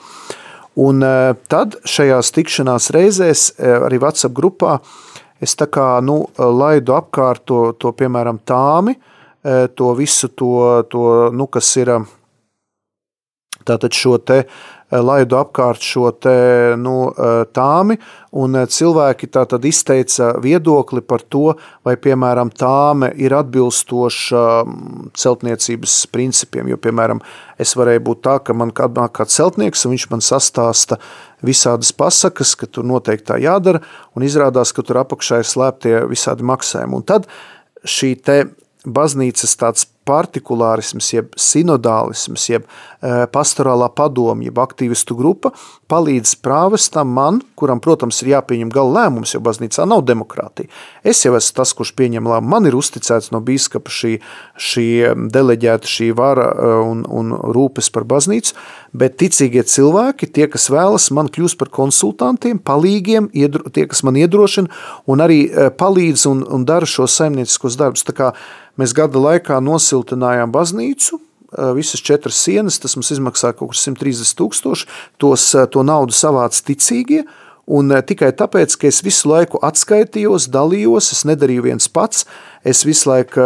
[0.82, 1.12] Un e,
[1.52, 4.80] tad šajās tikšanās reizēs, arī WhatsApp grupā,
[5.38, 8.96] es tā kā nu, laidu apkārt to, to piemēram, tāmi,
[9.42, 11.90] to visu to, to nu, kas ir
[13.68, 14.46] Tātad šo te eh,
[14.98, 16.34] laidu apkārt šo te,
[16.80, 17.96] nu, eh, tāmi,
[18.42, 21.54] un eh, cilvēki tātad izteica viedokli par to,
[21.86, 27.22] vai, piemēram, tāme ir atbilstoša mm, celtniecības principiem, jo, piemēram,
[27.62, 30.98] es varēju būt tā, ka man nāk kāds celtnieks, un viņš man sastāsta
[31.42, 33.82] visādas pasakas, ka tur noteikti tā jādara,
[34.16, 36.98] un izrādās, ka tur apakšā ir slēptie visādi maksājumi.
[36.98, 37.30] Un tad
[37.82, 38.38] šī te
[38.86, 45.52] baznīcas tāds partikulārisms, jeb sinodālisms, jeb e, pastorālā padoma, jeb aktīvistu grupa
[45.92, 50.70] palīdz prāvestam man, kuram, protams, ir jāpieņem gala lēmums, jo baznīcā nav demokrātija.
[51.04, 52.52] Es jau esmu tas, kurš pieņem lēmumu.
[52.54, 54.14] Man ir uzticēts no bīskapa šī,
[54.56, 54.86] šī
[55.34, 58.56] deleģēta šī vara e, un, un rūpes par baznīcu,
[58.96, 64.18] bet ticīgie cilvēki, tie, kas vēlas, man kļūst par konsultantiem, palīgiem, iedro, tie, kas man
[64.20, 64.72] iedrošina
[65.10, 68.06] un arī e, palīdz un, un dara šos saimnieciskos darbus.
[68.08, 68.32] Tā kā
[68.80, 71.20] mēs gada laikā nosiltinājām baznīcu,
[71.76, 77.26] visas četras sienas, tas mums izmaksāja kaut kur 130 tūkstoši, tos, to naudu savāc ticīgie,
[77.72, 82.24] un tikai tāpēc, ka es visu laiku atskaitījos, dalījos, es nedarīju viens pats,
[82.66, 83.44] es visu laiku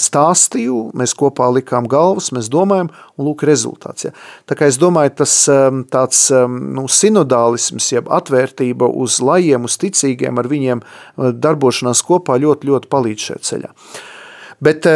[0.00, 4.08] stāstīju, mēs kopā likām galvas, mēs domājam, un lūk rezultāts.
[4.08, 4.14] Ja.
[4.48, 5.36] Tā kā es domāju, tas
[5.92, 10.82] tāds nu, sinodālisms, jeb atvērtība uz lajiem, uz ticīgiem, ar viņiem
[11.44, 13.72] darbošanās kopā ļoti, ļoti palīdz šajā ceļā.
[14.64, 14.86] Bet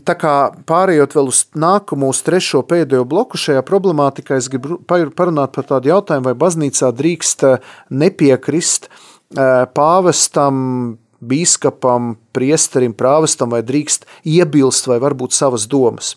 [0.00, 0.34] tā kā
[0.68, 5.92] pārējot vēl uz nākamo, uz trešo pēdējo bloku šajā problemātikā, es gribu parunāt par tādu
[5.92, 10.62] jautājumu, vai baznīcā drīkst eh, nepiekrist eh, pāvestam,
[11.22, 16.16] bīskapam, priesterim, prāvestam, vai drīkst iebilst vai varbūt savas domas.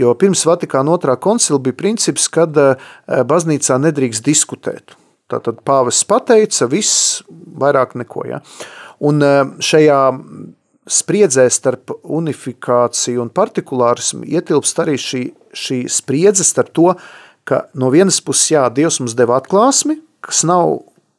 [0.00, 2.26] Jo pirms Vatikāna otrā koncila bija princips,
[2.58, 2.74] eh,
[3.06, 4.98] baznīcā nedrīkst diskutēt.
[5.30, 8.26] Tātad pāvests pateica, viss, vairāk neko.
[8.28, 8.42] Ja?
[9.00, 9.22] Un
[9.64, 10.00] šajā
[10.90, 15.22] spriedzē starp unifikāciju un partikulārismu ietilpst arī šī,
[15.56, 16.90] šī spriedze starp to,
[17.48, 20.78] ka no vienas puses, jā, Dievs mums deva atklāsmi, kas nav,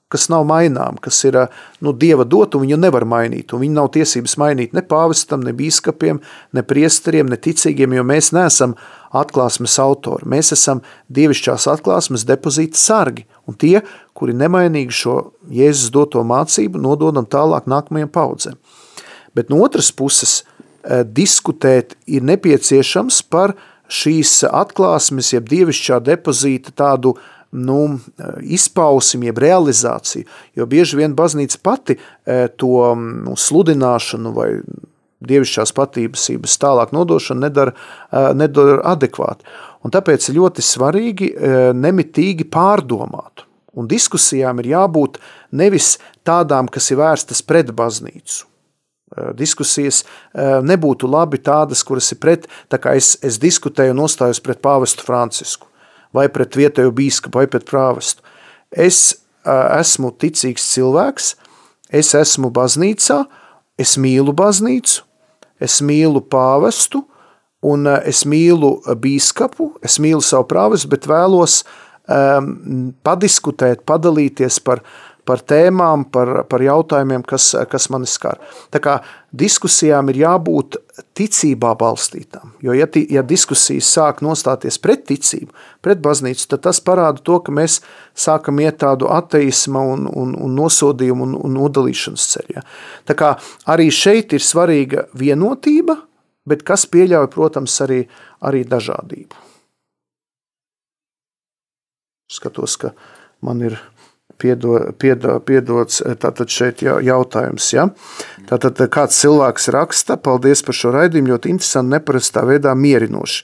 [0.09, 1.37] kas nav mainām, kas ir
[1.85, 5.53] nu, Dieva dot, un viņu nevar mainīt, un viņi nav tiesības mainīt ne pāvestam, ne
[5.57, 6.21] bīskapiem,
[6.53, 8.77] ne priesteriem, ne ticīgiem, jo mēs neesam
[9.15, 10.27] atklāsmes autori.
[10.29, 10.81] Mēs esam
[11.13, 13.79] dievišķās atklāsmes depozīta sargi, un tie,
[14.17, 15.19] kuri nemainīgi šo
[15.53, 18.61] Jēzus doto mācību, nododam tālāk nākamajiem paudzēm
[19.35, 23.55] bet no otras puses eh, diskutēt ir nepieciešams par
[23.91, 27.15] šīs atklāsmes, jeb dievišķā depozīta tādu
[27.51, 30.25] nu, eh, izpausmi, jeb realizāciju,
[30.55, 34.49] jo bieži vien baznīca pati eh, to nu, sludināšanu vai
[35.25, 37.71] dievišķās patības tālāk nodošanu nedara,
[38.35, 39.47] nedara adekvāti.
[39.87, 41.29] Un tāpēc ļoti svarīgi
[41.73, 43.45] nemitīgi pārdomāt.
[43.75, 45.17] Un diskusijām ir jābūt
[45.55, 45.95] nevis
[46.27, 48.45] tādām, kas ir vērstas pret baznīcu,
[49.37, 54.41] diskusijas eh, nebūtu labi tādas, kuras ir pret, tā kā es, es diskutēju un nostājos
[54.43, 55.69] pret pāvestu Francisku,
[56.15, 58.25] vai pret vietējo bīskapu, vai pret prāvestu.
[58.71, 61.33] Es eh, esmu ticīgs cilvēks,
[61.95, 63.23] es esmu baznīcā,
[63.79, 65.03] es mīlu baznīcu,
[65.63, 67.05] es mīlu pāvestu,
[67.65, 71.63] un es mīlu bīskapu, es mīlu savu prāvestu, bet vēlos
[72.05, 74.83] um, padiskutēt, padalīties par,
[75.25, 78.39] par tēmām, par, par jautājumiem, kas, kas mani skar.
[78.73, 78.95] Tā kā
[79.35, 80.77] diskusijām ir jābūt
[81.17, 85.51] ticībā balstītām, jo ja, ja diskusijas sāk nostāties pret ticību,
[85.83, 87.79] pret baznīcu, tad tas parāda to, ka mēs
[88.15, 92.65] sākam iet tādu ateisma un, un, un nosodījumu un, un nodalīšanas ceļā.
[93.09, 93.33] Tā kā
[93.71, 95.97] arī šeit ir svarīga vienotība,
[96.45, 98.03] bet kas pieļauj, protams, arī,
[98.45, 99.43] arī dažādību.
[102.31, 102.95] Skatos, ka
[103.45, 103.77] man ir
[104.41, 107.69] piedo, piedo, piedots tātad šeit jautājums.
[107.75, 107.89] Ja?
[108.49, 113.43] Tātad kāds cilvēks raksta, paldies par šo raidījumu, ļoti interesanti, neparastā veidā mierinoši.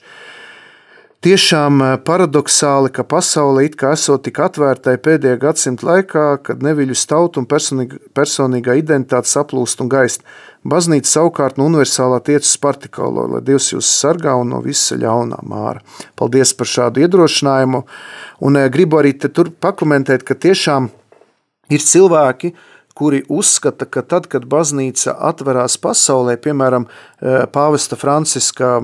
[1.22, 7.38] Tiešām paradoxāli, ka pasaule it kā esot tik atvērtai pēdējā gadsimta laikā, kad neviļus tautu
[7.38, 10.26] un personīgā identitāte saplūst un gaist.
[10.66, 15.38] Baznīca savukārt no universālā tiec uz partikālo, lai Dievs jūs sargā un no visa ļaunā
[15.46, 15.78] māra.
[16.18, 17.84] Paldies par šādu iedrošinājumu.
[18.42, 20.90] Un eh, gribu arī tur pakomentēt, ka tiešām
[21.70, 22.50] ir cilvēki,
[22.98, 27.11] kuri uzskata, ka tad, kad baznīca atverās pasaulē, piemēram, eh,
[27.54, 28.74] pāvesta Franciska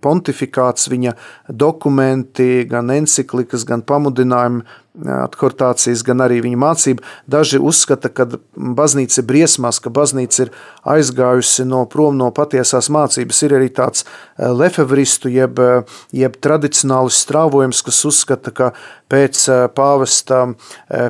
[0.00, 1.12] pontifikāts, viņa
[1.52, 4.64] dokumenti, gan enciklikas, gan pamudinājumi
[5.04, 7.04] adhortācijas, gan arī viņa mācība.
[7.30, 8.26] Daži uzskata, ka
[8.56, 10.52] baznīca ir briesmās, ka baznīca ir
[10.88, 13.42] aizgājusi no prom no patiesās mācības.
[13.46, 18.72] Ir arī tāds eh, lefevristu, jeb, eh, jeb tradicionālis strāvojums, kas uzskata, ka
[19.12, 20.42] pēc eh, pāvesta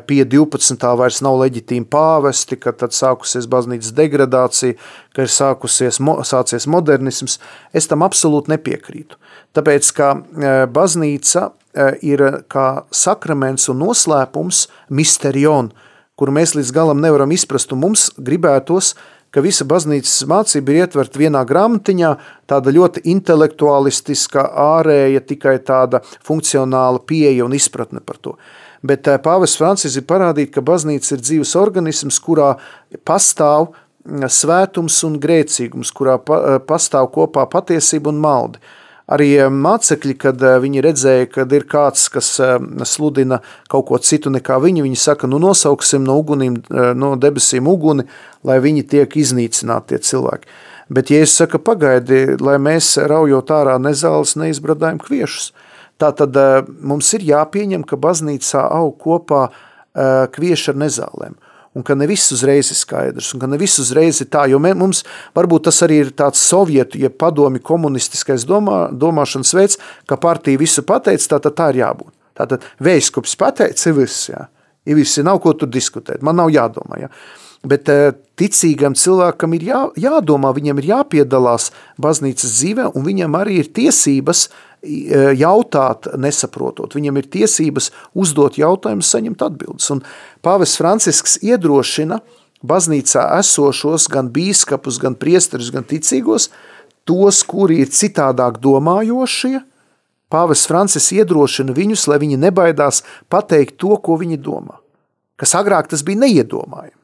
[0.08, 0.86] pie 12.
[0.98, 4.76] vairs nav leģitīma pāvesti, ka tad sākusies baznīcas degradācija,
[5.16, 5.96] ka ir sākusies,
[6.28, 7.38] sācies modernisms.
[7.72, 9.16] Es tam absolūti nepiekrītu.
[9.56, 10.10] Tāpēc, ka
[10.68, 14.62] baznīca Eh, ir kā sakraments un noslēpums,
[14.96, 15.68] misterion,
[16.16, 18.94] kuru mēs līdz galam nevaram izprast, un mums gribētos,
[19.28, 22.14] ka visa baznīcas mācība ir ietverta vienā grāmatiņā,
[22.48, 28.38] tāda ļoti intelektualistiska, ārēja, tikai tāda funkcionāla pieeja un izpratne par to.
[28.80, 32.54] Bet eh, Pāvests Francis ir parādīt, ka baznīca ir dzīves organisms, kurā
[33.04, 36.16] pastāv mm, svētums un grēcīgums, kurā
[36.66, 38.60] pastāv kopā patiesība un maldi.
[39.06, 42.30] Arī eh, mācekļi, kad eh, viņi redzēja, ka ir kāds, kas
[42.90, 43.40] sludina
[43.70, 46.58] kaut ko citu nekā viņi, viņi saka, nu nosauksim no, ugunīm,
[46.98, 48.06] no debesīm uguni,
[48.46, 50.50] lai viņi tiek iznīcināti tie cilvēki.
[50.90, 55.50] Bet Jēzus saka, pagaidi, lai mēs raujot ārā nezāles neizbradājam kviešus.
[55.98, 56.36] Tā tad
[56.84, 59.48] mums ir jāpieņem, ka baznīcā aug kopā
[60.36, 61.38] kvieši ar nezālēm
[61.76, 64.60] un ka ne viss uzreiz ir skaidrs, un ka ne viss uzreiz ir tā, jo
[64.62, 65.02] mums
[65.36, 70.86] varbūt tas arī ir tāds sovietu, ja padomi komunistiskais domā, domāšanas veids, ka partija visu
[70.88, 72.12] pateica, tā tad tā ir jābūt.
[72.36, 74.46] Tātad vējskops pateica, ir viss, jā.
[74.86, 77.12] Ir viss, nav ko tur diskutēt, man nav jādomā, jā.
[77.66, 81.70] Bet eh, ticīgam cilvēkam ir jā, jādomā, viņam ir jāpiedalās
[82.00, 84.46] baznīcas dzīvē, un viņam arī ir tiesības
[85.38, 86.94] jautāt, nesaprotot.
[86.96, 89.90] Viņam ir tiesības uzdot jautājumus, saņemt atbildes.
[89.94, 90.02] Un
[90.44, 92.20] Pāvests Francisks iedrošina
[92.66, 96.50] baznīcā esošos gan bīskapus, gan priesterus, gan ticīgos,
[97.06, 99.60] tos, kuri ir citādāk domājošie,
[100.32, 104.80] Pāvests Francis iedrošina viņus, lai viņi nebaidās pateikt to, ko viņi domā.
[105.38, 106.96] Kas agrāk tas bija neiedomājami.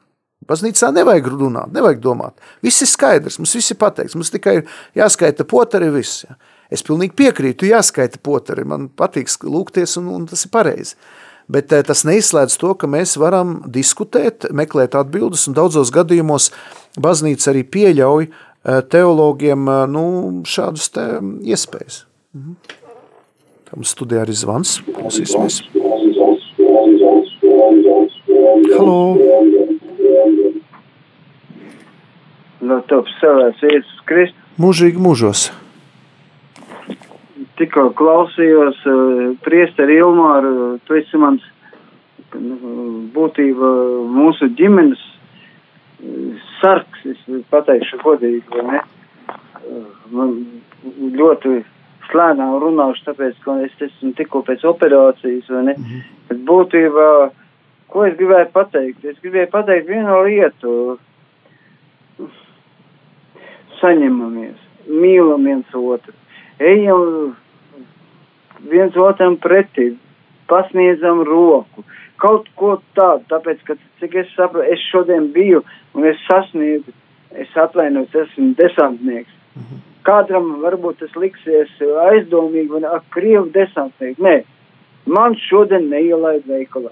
[0.43, 2.35] Baznīcā nevajag runāt, nevajag domāt.
[2.65, 4.65] Viss ir skaidrs, mums viss ir pateikts, mums tikai ir
[4.99, 6.25] jāskaita potari viss.
[6.27, 6.35] Ja.
[6.73, 10.97] Es pilnīgi piekrītu, jāskaita potari, man patīk lūgties un, un tas ir pareizi.
[11.51, 16.49] Bet eh, tas neizslēdz to, ka mēs varam diskutēt, meklēt atbildes, un daudzos gadījumos
[17.03, 20.05] baznīca arī pieļauj eh, teologiem eh, nu,
[20.49, 21.07] šādus te
[21.53, 22.05] iespējas.
[22.33, 22.79] Mhm.
[23.73, 25.61] Tam studijā arī zvans, klausīsimies.
[28.73, 28.99] Halo!
[32.63, 34.39] No top savās Jēzus Kristus.
[34.61, 35.49] Mūžīgi mūžos
[37.59, 41.43] tikko klausījos uh, priesteri Ilmāru, tu esi mans
[43.13, 43.69] būtība
[44.09, 48.81] mūsu ģimenes uh, sarks, es pateikšu godīgi, vai ne?
[49.63, 49.85] Uh,
[50.15, 50.35] man
[51.19, 51.61] ļoti
[52.09, 55.77] slēnām runāšu, tāpēc, ka es esmu tikko pēc operācijas, vai ne?
[55.77, 56.03] Mhm.
[56.29, 57.07] Bet būtībā,
[57.93, 59.05] ko es gribēju pateikt?
[59.05, 60.97] Es gribēju pateikt vienu lietu.
[63.83, 66.13] Saņemamies, mīlam viens otru,
[66.71, 67.35] ejam
[68.71, 69.93] viens otram pretī,
[70.47, 71.83] pasniedzam roku.
[72.21, 75.63] Kaut ko tādu, tāpēc, ka, cik es saprotu, es šodien biju
[75.97, 76.93] un es sasniedzu,
[77.39, 79.33] es atvainojos, esmu desantnieks.
[79.55, 79.81] Mhm.
[80.03, 84.19] Kādam varbūt tas liksies aizdomīgi, vai ak, krievu desantnieks.
[84.19, 84.43] Nē,
[85.05, 86.91] man šodien neielaid veikalā.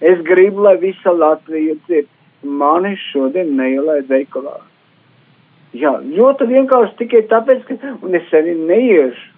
[0.00, 2.10] Es gribu, lai visa Latvija dzird.
[2.42, 4.58] Mani šodien neielaid veikalā.
[5.72, 9.32] Jā, ļoti vienkārši tikai tāpēc, ka, un es arī neiešu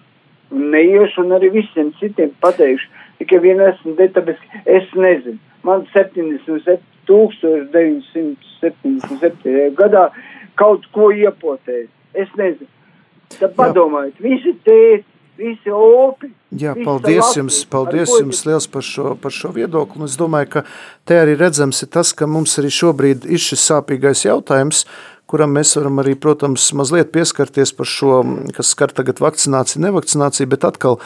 [0.51, 2.87] neiešu un arī visiem citiem pateikšu.
[3.19, 5.39] Tikai vien esmu te, tāpēc es nezinu.
[5.65, 9.75] Man 77, 1977.
[9.79, 10.03] gadā
[10.59, 11.87] kaut ko iepotēja.
[12.13, 12.69] Es nezinu.
[13.39, 15.05] Tad padomājiet, visi tēti,
[15.37, 16.29] visi opi.
[16.55, 20.01] Jā, paldies jums, paldies jums liels par šo, par šo viedokli.
[20.01, 20.63] Un es domāju, ka
[21.07, 24.85] te arī redzams ir tas, ka mums arī šobrīd ir šis sāpīgais jautājums,
[25.29, 28.19] kuram mēs varam arī, protams, mazliet pieskarties par šo,
[28.55, 30.99] kas skar tagad vakcināciju, nevakcināciju, bet atkal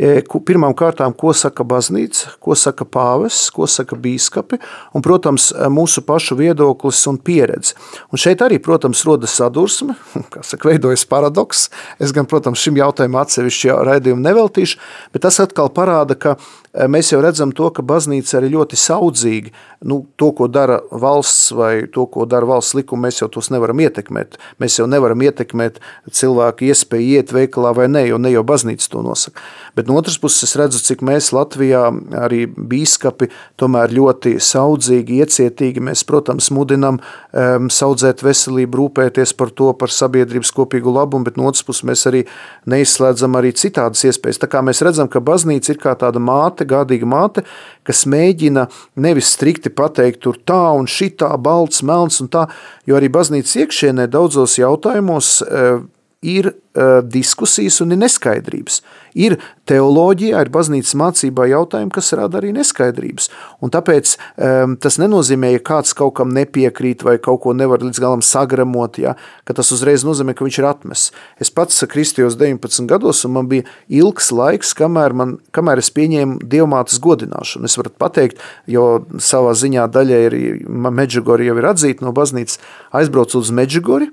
[0.00, 4.60] pirmām kārtām, ko saka baznīca, ko saka pāvests, ko saka bīskapi,
[4.96, 7.76] un, protams, e, mūsu pašu viedoklis un pieredze.
[8.08, 9.96] Un šeit arī, protams, rodas sadursme,
[10.32, 11.68] kā saka, veidojas paradoks.
[12.00, 14.80] Es gan, protams, šim jautājumam atsevišķi raidījumu neveltīšu,
[15.12, 16.38] bet tas atkal parāda, ka
[16.70, 19.50] Eh, mēs jau redzam to, ka baznīca ir ļoti saudzīgi.
[19.90, 23.80] Nu, to, ko dara valsts vai to, ko dara valsts likuma, mēs jau tos nevaram
[23.82, 24.36] ietekmēt.
[24.62, 25.80] Mēs jau nevaram ietekmēt
[26.14, 29.42] cilvēku iespēju iet veikalā vai ne, jo ne jau baznīca to nosaka.
[29.74, 31.82] Bet no otras puses es redzu, cik mēs Latvijā
[32.22, 33.26] arī bīskapi
[33.58, 35.82] tomēr ļoti saudzīgi, iecietīgi.
[35.82, 41.50] Mēs, protams, mudinam um, saudzēt veselību, rūpēties par to, par sabiedrības kopīgu labumu, bet no
[41.50, 42.22] otras puses mēs arī
[42.70, 44.40] neizslēdzam arī citādas iespējas.
[44.44, 47.44] Tā kā mēs redzam, ka baznīca ir kā tāda māte, gādīga māte,
[47.86, 48.68] kas mēģina
[49.02, 52.46] nevis strikti pateikt, tur tā un šitā, balts, melns un tā,
[52.86, 55.80] jo arī baznīcas iekšienē daudzos jautājumos eh,
[56.20, 58.82] ir uh, diskusijas un ir neskaidrības.
[59.16, 63.30] Ir teoloģijā, ir baznīcas mācībā jautājumi, kas rada arī neskaidrības.
[63.64, 68.02] Un tāpēc um, tas nenozīmē, ja kāds kaut kam nepiekrīt vai kaut ko nevar līdz
[68.04, 69.14] galam sagramot, ja,
[69.48, 71.14] ka tas uzreiz nozīmē, ka viņš ir atmests.
[71.40, 76.42] Es pats kristījos 19 gados, un man bija ilgs laiks, kamēr, man, kamēr es pieņēmu
[76.52, 77.70] dievmātes godināšanu.
[77.70, 80.36] Es varu pateikt, jo savā ziņā daļai ir
[80.68, 82.60] Medžugori jau ir atzīta no baznīcas,
[83.00, 84.10] aizbraucu uz Medžugori,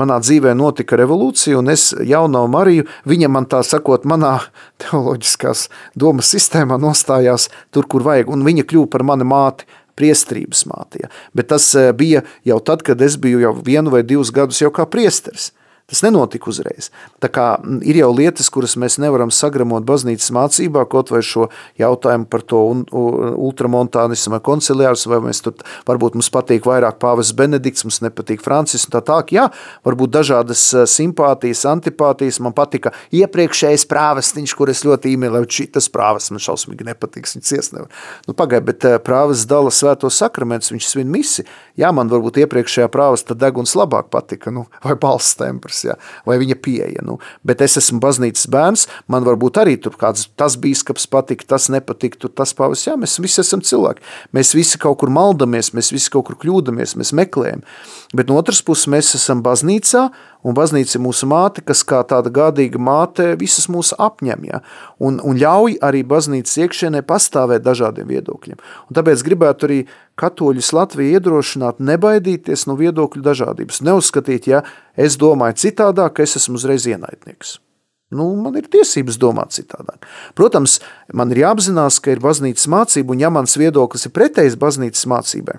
[0.00, 4.40] Manā dzīvē notika revolūcija, un es jauno Mariju, viņa man tā sakot, manā
[4.82, 11.04] teoloģiskās domas sistēmā nostājās tur, kur vajag, un viņa kļuva par mani māti, priestrības māti.
[11.04, 11.10] Ja.
[11.34, 14.72] Bet tas eh, bija jau tad, kad es biju jau vienu vai divus gadus jau
[14.74, 15.52] kā priesteris.
[15.84, 16.86] Tas nenotika uzreiz.
[17.20, 17.42] Tā kā
[17.84, 22.60] ir jau lietas, kuras mēs nevaram sagramot baznīcas mācībā, kaut vai šo jautājumu par to
[22.88, 28.86] ultramontānismu vai konciliārus, vai mēs tur, varbūt mums patīk vairāk pāvis Benedikts, mums nepatīk Francis
[28.88, 29.44] un tā tā, jā,
[29.84, 36.40] varbūt dažādas simpātijas, antipātijas, man patika iepriekšējais prāvestiņš, kur es ļoti īmēlēju, šitas prāves man
[36.46, 37.92] šausmīgi nepatiks, viņš ciest nevar.
[38.24, 41.44] Nu, pagai, bet prāves dala svēto sakramentus, viņš svin misi,
[41.76, 45.96] jā, man varbūt iepriekšējā prāves tad deguns labāk patika, nu, vai balsts tempers cilvēks, ja,
[46.26, 47.02] vai viņa pieeja.
[47.04, 51.68] Nu, bet es esmu baznīcas bērns, man varbūt arī tur kāds tas bīskaps patika, tas
[51.68, 52.86] nepatika, tur tas pavas.
[52.86, 54.02] Jā, mēs visi esam cilvēki.
[54.34, 57.64] Mēs visi kaut kur maldamies, mēs visi kaut kur kļūdamies, mēs meklējam.
[58.14, 60.08] Bet no otras puses mēs esam baznīcā,
[60.44, 64.60] Un baznīca ir mūsu māte, kas kā tāda gādīga māte visas mūs apņem, ja?
[65.00, 68.58] un, un ļauj arī baznīcas iekšienē pastāvēt dažādiem viedokļiem.
[68.60, 69.78] Un tāpēc gribētu arī
[70.20, 73.80] katoļus Latviju iedrošināt nebaidīties no viedokļu dažādības.
[73.88, 74.60] Neuzskatīt, ja
[75.00, 77.56] es domāju citādāk, es esmu uzreiz ienaidnieks.
[78.14, 80.04] Nu, man ir tiesības domāt citādāk.
[80.36, 80.76] Protams,
[81.16, 85.56] man ir jāapzinās, ka ir baznīcas mācība, un ja mans viedoklis ir pretējs baznīcas mācībai,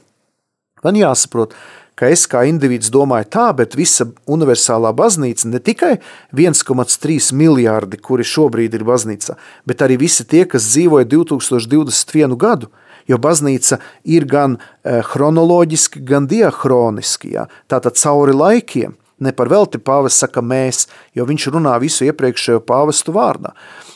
[0.86, 5.93] man jāsaprot, ka es kā indivīds domāju tā, bet visa universālā baznīca ne tikai
[6.35, 12.67] 1,3 miljārdi, kuri šobrīd ir baznīcā, bet arī visi tie, kas dzīvoja 2021 gadu,
[13.07, 18.99] jo baznīca ir gan eh, chronoloģiski, gan diahroniski, jā, tātad cauri laikiem.
[19.23, 23.53] Ne par velti pāvis saka mēs, jo viņš runā visu iepriekšējo pāvestu vārdā.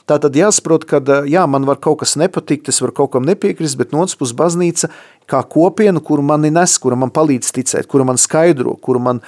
[0.10, 0.97] Tā tad jāsaprot, ka
[1.30, 4.34] jā, man var kaut kas nepatikt, es varu kaut kam nepiekrist, bet no otras puses
[4.38, 4.89] baznīca
[5.30, 9.20] kā kopiena, kuru mani nes, kura man palīdz ticēt, kura man skaidro, kura man,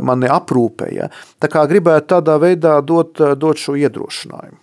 [0.00, 0.88] mani aprūpē.
[0.96, 1.10] Ja?
[1.44, 4.56] Tā kā gribētu tādā veidā dot, dot šo iedrošinājumu.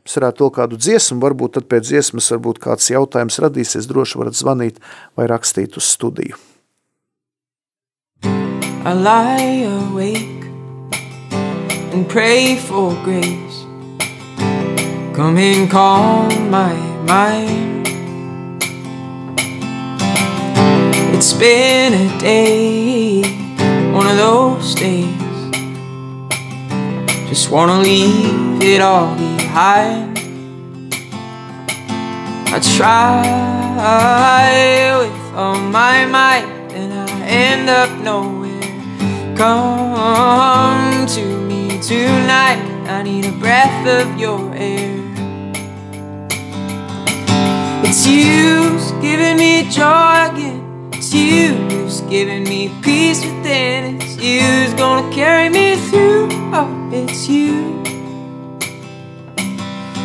[0.00, 4.36] Mēs varētu vēl kādu dziesmu, varbūt tad pēc dziesmas varbūt kāds jautājums radīsies, droši varat
[4.36, 4.80] zvanīt
[5.16, 6.36] vai rakstīt uz studiju.
[8.80, 10.48] I lie awake
[11.92, 13.59] and pray for grace.
[15.20, 16.72] Come and calm my
[17.06, 17.86] mind.
[21.14, 23.20] It's been a day,
[23.92, 25.20] one of those days.
[27.28, 30.18] Just wanna leave it all behind.
[32.54, 33.20] I try
[35.00, 39.36] with all my might, and I end up nowhere.
[39.36, 42.62] Come to me tonight.
[42.88, 45.09] I need a breath of your air.
[48.02, 50.88] It's you's giving me joy again.
[50.94, 54.00] It's you's giving me peace within.
[54.00, 56.28] It's you's gonna carry me through.
[56.50, 57.82] Oh, it's you.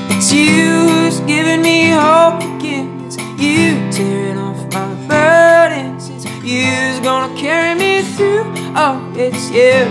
[0.10, 3.06] It's you's giving me hope again.
[3.06, 6.10] It's you tearing off my burdens.
[6.10, 8.44] It's you's gonna carry me through.
[8.76, 9.86] Oh, it's you.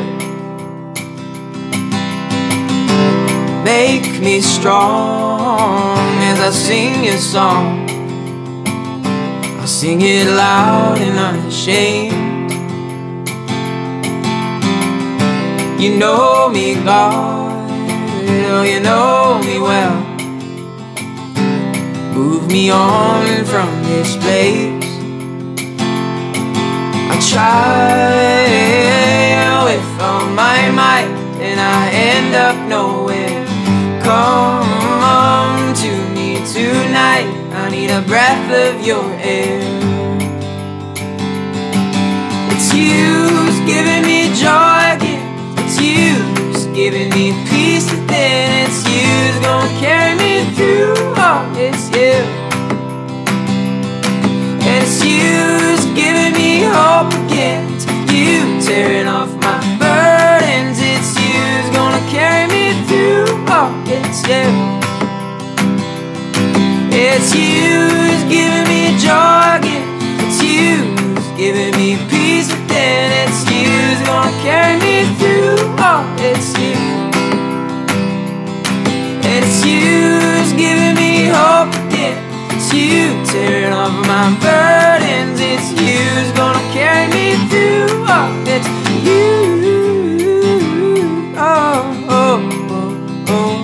[3.64, 7.83] Make me strong as I sing your song.
[9.64, 12.12] I sing it loud and unashamed.
[15.80, 17.70] You know me, God,
[18.28, 19.96] oh, you know me well.
[22.12, 24.84] Move me on from this place.
[27.08, 28.44] I try
[29.64, 31.08] with all my might,
[31.40, 33.46] and I end up nowhere.
[34.02, 37.33] Come to me tonight.
[37.84, 39.60] Need a breath of your air.
[42.50, 45.28] It's you's giving me joy again.
[45.58, 48.64] It's you's giving me peace within.
[48.64, 50.94] It's you's gonna carry me through.
[50.96, 52.24] Oh, it's you.
[54.64, 57.70] It's you's giving me hope again.
[57.74, 60.78] It's you tearing off my burdens.
[60.80, 63.26] It's you's gonna carry me through.
[63.46, 64.63] Oh, it's you.
[67.16, 69.86] It's you's giving me joy again.
[70.26, 73.12] It's you's giving me peace within.
[73.22, 75.62] It's you's gonna carry me through.
[75.78, 76.74] Oh, it's you.
[79.22, 82.18] It's you's giving me hope again.
[82.50, 85.38] It's you tearing off my burdens.
[85.38, 88.10] It's you's gonna carry me through.
[88.10, 88.66] Oh, it's
[89.06, 89.22] you.
[91.38, 93.56] Oh, oh, oh, oh.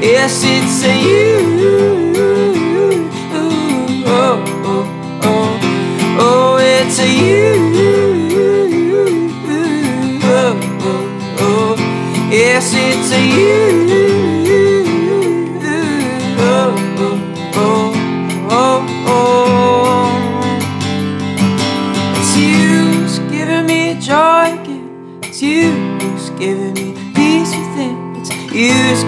[0.00, 1.43] Yes, it's you.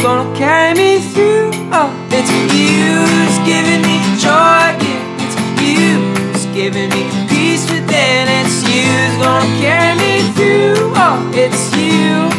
[0.07, 1.51] Gonna carry me through.
[1.75, 4.71] Oh, it's you's giving me joy.
[5.19, 8.29] It's you's giving me peace within.
[8.39, 10.95] It's you who's gonna carry me through.
[10.95, 12.31] Oh, it's you.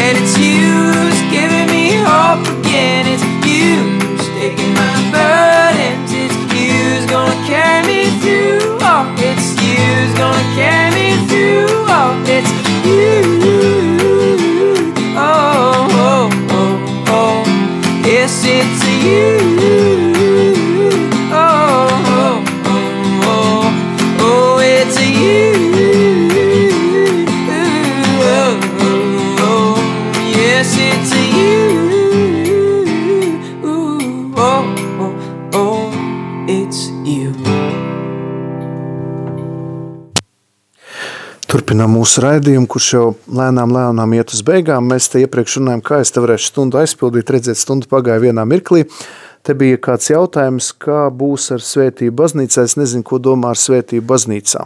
[0.00, 3.04] And it's you's giving me hope again.
[3.12, 6.08] It's you's taking my burdens.
[6.08, 8.78] It's you's gonna carry me through.
[8.80, 11.69] Oh, it's you's gonna carry me through.
[42.00, 44.86] Mūsu raidījumu, kurš jau lēnām, lēnām iet uz beigām.
[44.88, 47.32] Mēs te iepriekš runājām, kā es te varēšu stundu aizpildīt.
[47.34, 48.86] Redzēt, stunda pagāja vienā mirklī.
[49.44, 52.64] Te bija kāds jautājums, kā būs ar svētību baznīcā.
[52.68, 54.64] Es nezinu, ko domā ar svētību baznīcā.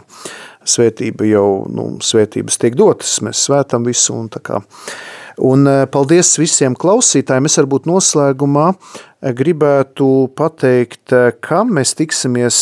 [0.75, 4.63] Svētība jau, nu, svētības tiek dotas, mēs svētam visu un tā kā.
[5.43, 7.49] Un eh, paldies visiem klausītājiem.
[7.49, 12.61] Es varbūt noslēgumā eh, gribētu pateikt, eh, kam mēs tiksimies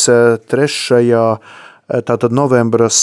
[0.50, 1.28] trešajā
[2.02, 2.96] Tātad novembras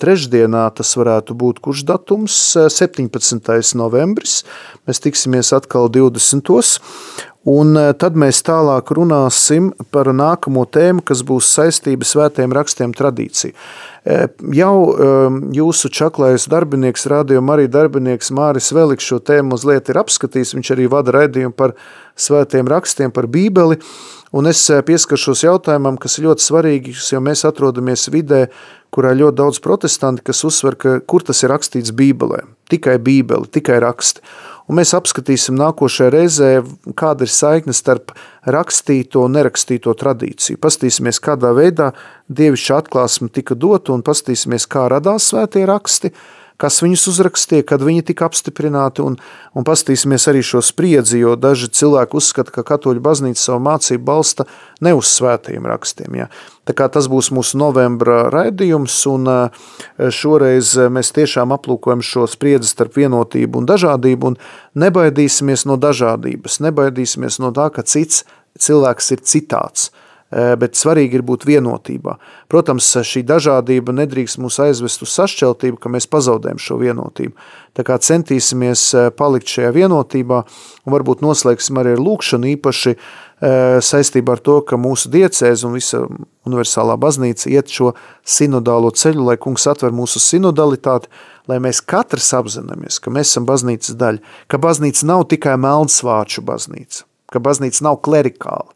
[0.00, 2.34] trešdienā tas varētu būt kurš datums?
[2.58, 3.78] 17.
[3.78, 4.42] novembris.
[4.84, 6.50] Mēs tiksimies atkal 20.
[7.48, 13.52] Un tad mēs tālāk runāsim par nākamo tēmu, kas būs saistība svētiem rakstiem tradīcija.
[14.56, 14.76] Jau
[15.52, 20.56] jūsu čaklais darbinieks, rādījuma arī darbinieks Māris Veliks šo tēmu mazliet ir apskatījis.
[20.56, 21.76] Viņš arī vada raidījumu par
[22.16, 23.80] svētiem rakstiem, par bībeli.
[24.34, 28.48] Un es pieskaršos jautājumam, kas ir ļoti svarīgs, jo mēs atrodamies vidē,
[28.94, 32.40] kurā ir ļoti daudz protestanti, kas uzsver, ka kur tas ir rakstīts bībelē.
[32.70, 34.24] Tikai bībeli, tikai raksti.
[34.66, 36.50] Un mēs apskatīsim nākošajā reizē,
[36.98, 38.14] kāda ir saikne starp
[38.50, 40.58] rakstīto un nerakstīto tradīciju.
[40.62, 41.92] Pastīsimies, kādā veidā
[42.26, 46.10] dievišķa atklāsme tika dota un pastīsimies, kā radās svētie raksti,
[46.60, 49.16] kas viņus uzrakstīja, kad viņi tika apstiprināti, un,
[49.54, 54.46] un pastīsimies arī šo spriedzi, jo daži cilvēki uzskata, ka katoļu baznīca savu mācību balsta
[54.84, 56.20] ne uz svētajiem rakstiem.
[56.22, 56.28] Ja.
[56.68, 59.28] Tā kā tas būs mūsu novembra raidījums, un
[59.98, 64.40] šoreiz mēs tiešām aplūkojam šo spriedzi starp vienotību un dažādību, un
[64.86, 68.24] nebaidīsimies no dažādības, nebaidīsimies no tā, ka cits
[68.62, 69.90] cilvēks ir citāds–
[70.34, 72.16] bet svarīgi ir būt vienotībā.
[72.50, 77.36] Protams, šī dažādība nedrīkst mūs aizvest uz sašķeltību, ka mēs pazaudējam šo vienotību.
[77.74, 80.40] Tā kā centīsimies palikt šajā vienotībā
[80.84, 82.96] un varbūt noslēgsim arī ar lūkšanu īpaši
[83.84, 86.04] saistībā ar to, ka mūsu diecēs un visa
[86.48, 87.92] universālā baznīca iet šo
[88.24, 91.10] sinodālo ceļu, lai kungs atver mūsu sinodalitāti,
[91.50, 97.04] lai mēs katrs apzināmies, ka mēs esam baznīcas daļa, ka baznīca nav tikai melnsvāču baznīca,
[97.32, 98.70] ka baznīca nav klerikāla,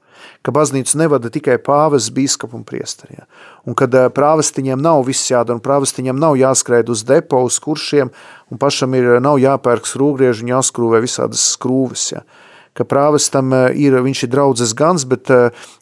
[0.46, 3.18] ka baznīcu nevada tikai pāvis, biskups un priesteri.
[3.18, 3.26] Ja.
[3.68, 8.12] Un kad prāvestiņiem nav viss jādara, un prāvestiņiem nav jāskrēj uz depo, uz kuršiem,
[8.48, 12.12] un pašam ir nav jāpērk skrūvgrieži un jāskrūvē visādas skrūves.
[12.16, 12.24] Ja
[12.78, 15.30] ka prāvestam ir, viņš ir draudzes gans, bet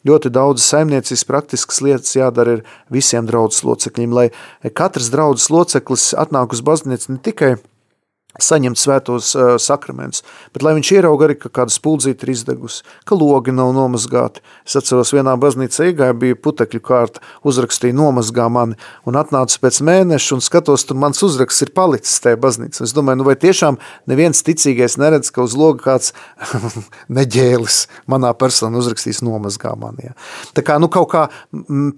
[0.07, 4.27] ļoti daudz saimniecības praktiskas lietas jādara ir visiem draudzes locekļiem, lai
[4.73, 7.51] katrs draudzes loceklis atnāk uz baznīcu ne tikai
[8.43, 10.23] saņemt svētos uh, sakramentus,
[10.53, 14.43] bet lai viņš ierauga arī, ka kāda spuldzīte ir izdegusi, ka logi nav nomazgāti.
[14.67, 18.77] Es atceros, vienā baznīcā iegāja, bija putekļu kārta, uzrakstīja nomazgā mani,
[19.07, 22.83] un atnāca pēc mēneša un skatos, tur mans uzraksts ir palicis tajā baznīcā.
[22.85, 23.79] Es domāju, nu vai tiešām
[24.09, 26.13] neviens ticīgais neredz, ka uz loga kāds
[27.17, 30.09] neģēlis manā personā uzrakstīs nomazgā mani.
[30.09, 30.17] Ja.
[30.57, 31.25] Tā kā, nu kaut kā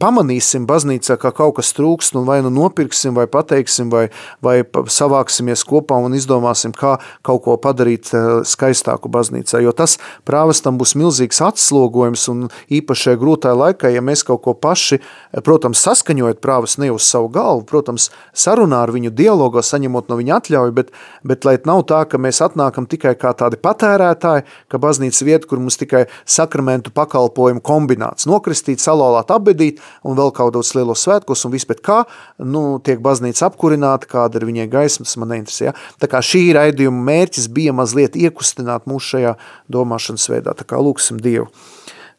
[0.01, 4.07] pamanīsim baznīcā, ka kaut kas trūkst, un vai nu nopirksim, vai pateiksim, vai,
[4.45, 9.61] vai savāksimies kopā un izdomāsim, izdomāsim, kā kaut ko padarīt eh, skaistāku baznīcā.
[9.63, 14.53] Jo tas prāvestam būs milzīgs atslogojums un īpaši šajā grūtajā laikā, ja mēs kaut ko
[14.53, 20.09] paši, eh, protams, saskaņojot prāves ne uz savu galvu, protams, sarunā ar viņu dialogā, saņemot
[20.09, 20.91] no viņa atļauju, bet,
[21.23, 25.59] bet lai nav tā, ka mēs atnākam tikai kā tādi patērētāji, ka baznīca vieta, kur
[25.59, 31.82] mums tikai sakramentu pakalpojumu kombināts, nokristīt, salolāt, apbedīt un vēl kādos lielos svētkos un bet
[31.86, 32.03] kā
[32.39, 35.69] nu, tiek baznīca apkurināta, kāda ir viņai gaisma, tas man neinteresē.
[35.69, 35.73] Ja?
[36.01, 39.38] Tā kā kā šī raidījuma mērķis bija mazliet iekustināt mūs šajā
[39.72, 40.53] domāšanas veidā.
[40.53, 41.47] Tā kā lūksim Dievu.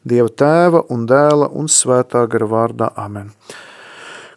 [0.01, 2.89] Dieva tēva un dēla un svētā gara vārdā.
[2.97, 3.29] Amen.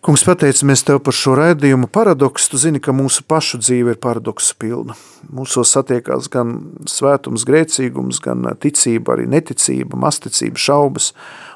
[0.04, 2.50] Kungs, pateicamies Tev par šo raidījumu paradoksu.
[2.52, 4.92] Tu zini, ka mūsu pašu dzīve ir paradoksu pilna.
[5.32, 6.50] Mūsos satiekās gan
[6.92, 11.06] svētums, grēcīgums, gan ticība, arī neticība, masticība, šaubas.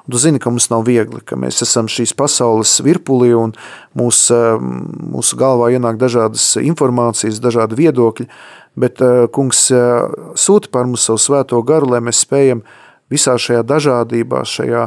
[0.06, 3.52] Un tu zini, ka mums nav viegli, ka mēs esam šīs pasaules virpulī un
[4.00, 4.22] mūs,
[5.12, 8.26] mūsu galvā ienāk dažādas informācijas, dažādi viedokļi,
[8.80, 9.02] bet
[9.36, 9.66] kungs
[10.40, 12.64] sūta par mums savu svēto garu, lai mēs spējam
[13.12, 14.86] visā šajā dažādībā, šajā,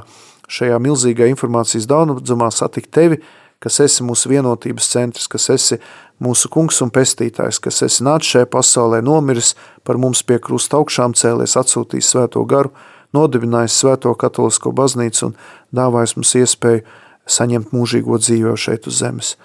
[0.49, 3.21] šajā milzīgā informācijas daudzumā satikt tevi,
[3.61, 5.77] kas esi mūsu vienotības centrs, kas esi
[6.21, 9.53] mūsu kungs un pestītājs, kas esi nācis šajā pasaulē, nomiris
[9.85, 12.73] par mums pie krusta augšām cēlies, atsūtījis svēto garu,
[13.13, 15.37] nodibinājis svēto katolisko baznīcu un
[15.77, 16.85] dāvājis mums iespēju
[17.29, 19.35] saņemt mūžīgo dzīvi šeit uz zemes.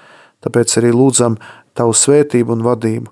[0.44, 1.40] Tāpēc arī lūdzam
[1.76, 3.10] Tavu svētību un vadību.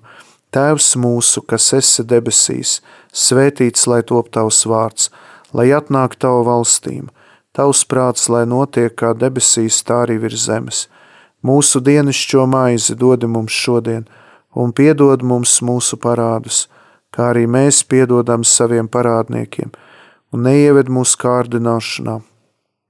[0.55, 2.79] Tēvs mūsu, kas esi debesīs,
[3.13, 5.11] svētīts lai top Tavs vārds,
[5.53, 7.11] lai atnāk Tava valstīm,
[7.53, 10.87] Tavs prāts, lai notiek kā debesīs, tā arī virs zemes–
[11.45, 14.07] Mūsu dienascho maizi dod mums šodien,
[14.57, 16.65] un piedod mums mūsu parādus,
[17.13, 19.69] kā arī mēs piedodam saviem parādniekiem,
[20.33, 22.15] un neieved mūsu kārdināšanā,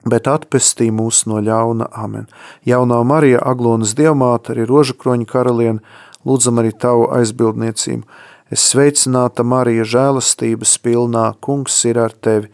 [0.07, 2.29] bet atpestī mūs no ļauna amen.
[2.63, 5.83] Jaunā Marija, Aglonas dievmāte, arī roža kroņa karaliene,
[6.25, 8.07] lūdzam arī tavu aizbildniecību.
[8.53, 12.53] Es sveicināta Marija žēlastības pilnā, kungs ir ar tevi.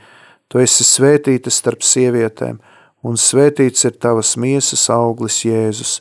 [0.49, 2.57] Tu esi svētīta starp sievietēm,
[3.03, 5.99] un svētīts ir tavas miesas auglis Jēzus.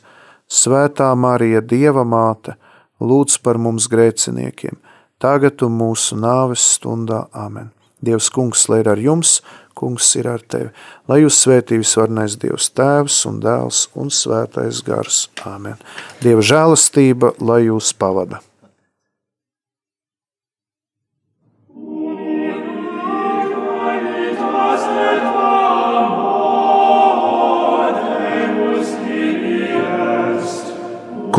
[0.51, 2.57] Svētā Marija, Dieva māte,
[2.99, 4.77] lūdz par mums grēciniekiem,
[5.21, 7.71] tagad un mūsu nāves stundā Amen.
[8.01, 9.39] Dievs kungs, lai ir ar jums,
[9.77, 10.71] kungs ir ar tevi,
[11.07, 15.27] lai jūs svētības varnais Dievs tēvs un dēls un svētais gars.
[15.45, 15.77] Amen.
[16.23, 18.41] Dieva žēlastība, lai jūs pavada.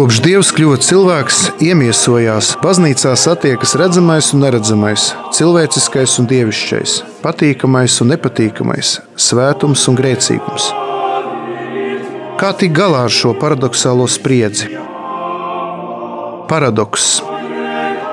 [0.03, 8.11] Kopš Dievs kļuva cilvēks, iemiesojās, baznīcā satiekas redzamais un neredzamais, cilvēciskais un dievišķais, patīkamais un
[8.11, 10.67] nepatīkamais, svētums un grēcīgums.
[12.41, 14.73] Kā tikt galā ar šo paradoxālo spriedzi?
[16.51, 17.13] Paradoks.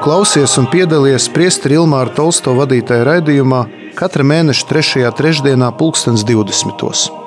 [0.06, 3.64] Klausies un piedalies Priesteri Ilmāra Tolsto vadītajā raidījumā
[3.98, 5.10] katra mēneša 3.
[5.18, 7.19] trešdienā, 2020.